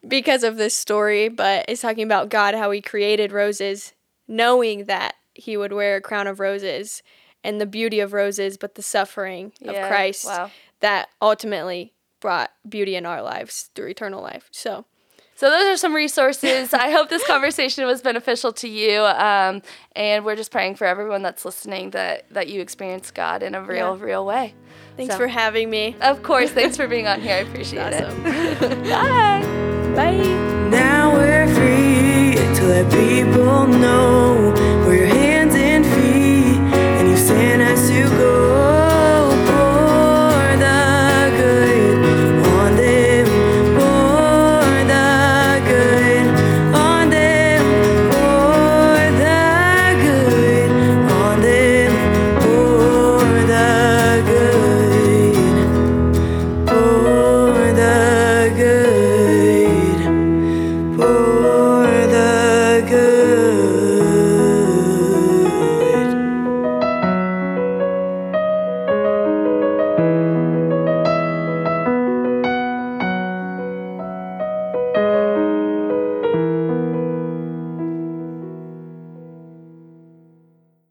[0.07, 1.29] because of this story.
[1.29, 3.93] But it's talking about God, how He created roses,
[4.27, 7.03] knowing that he would wear a crown of roses
[7.43, 10.51] and the beauty of roses, but the suffering of yeah, Christ wow.
[10.79, 14.47] that ultimately brought beauty in our lives through eternal life.
[14.51, 14.85] So.
[15.35, 16.73] So those are some resources.
[16.73, 19.63] I hope this conversation was beneficial to you, um,
[19.95, 23.61] and we're just praying for everyone that's listening that that you experience God in a
[23.61, 24.03] real, yeah.
[24.05, 24.53] real way.
[24.95, 25.17] Thanks so.
[25.17, 25.95] for having me.
[26.01, 26.51] Of course.
[26.51, 27.33] Thanks for being on here.
[27.33, 28.25] I appreciate awesome.
[28.25, 28.59] it.
[28.83, 29.41] Bye.
[29.95, 30.69] Bye.
[30.69, 34.53] Now we're free to let people know
[34.87, 35.22] we're here
[37.53, 38.82] happiness you go.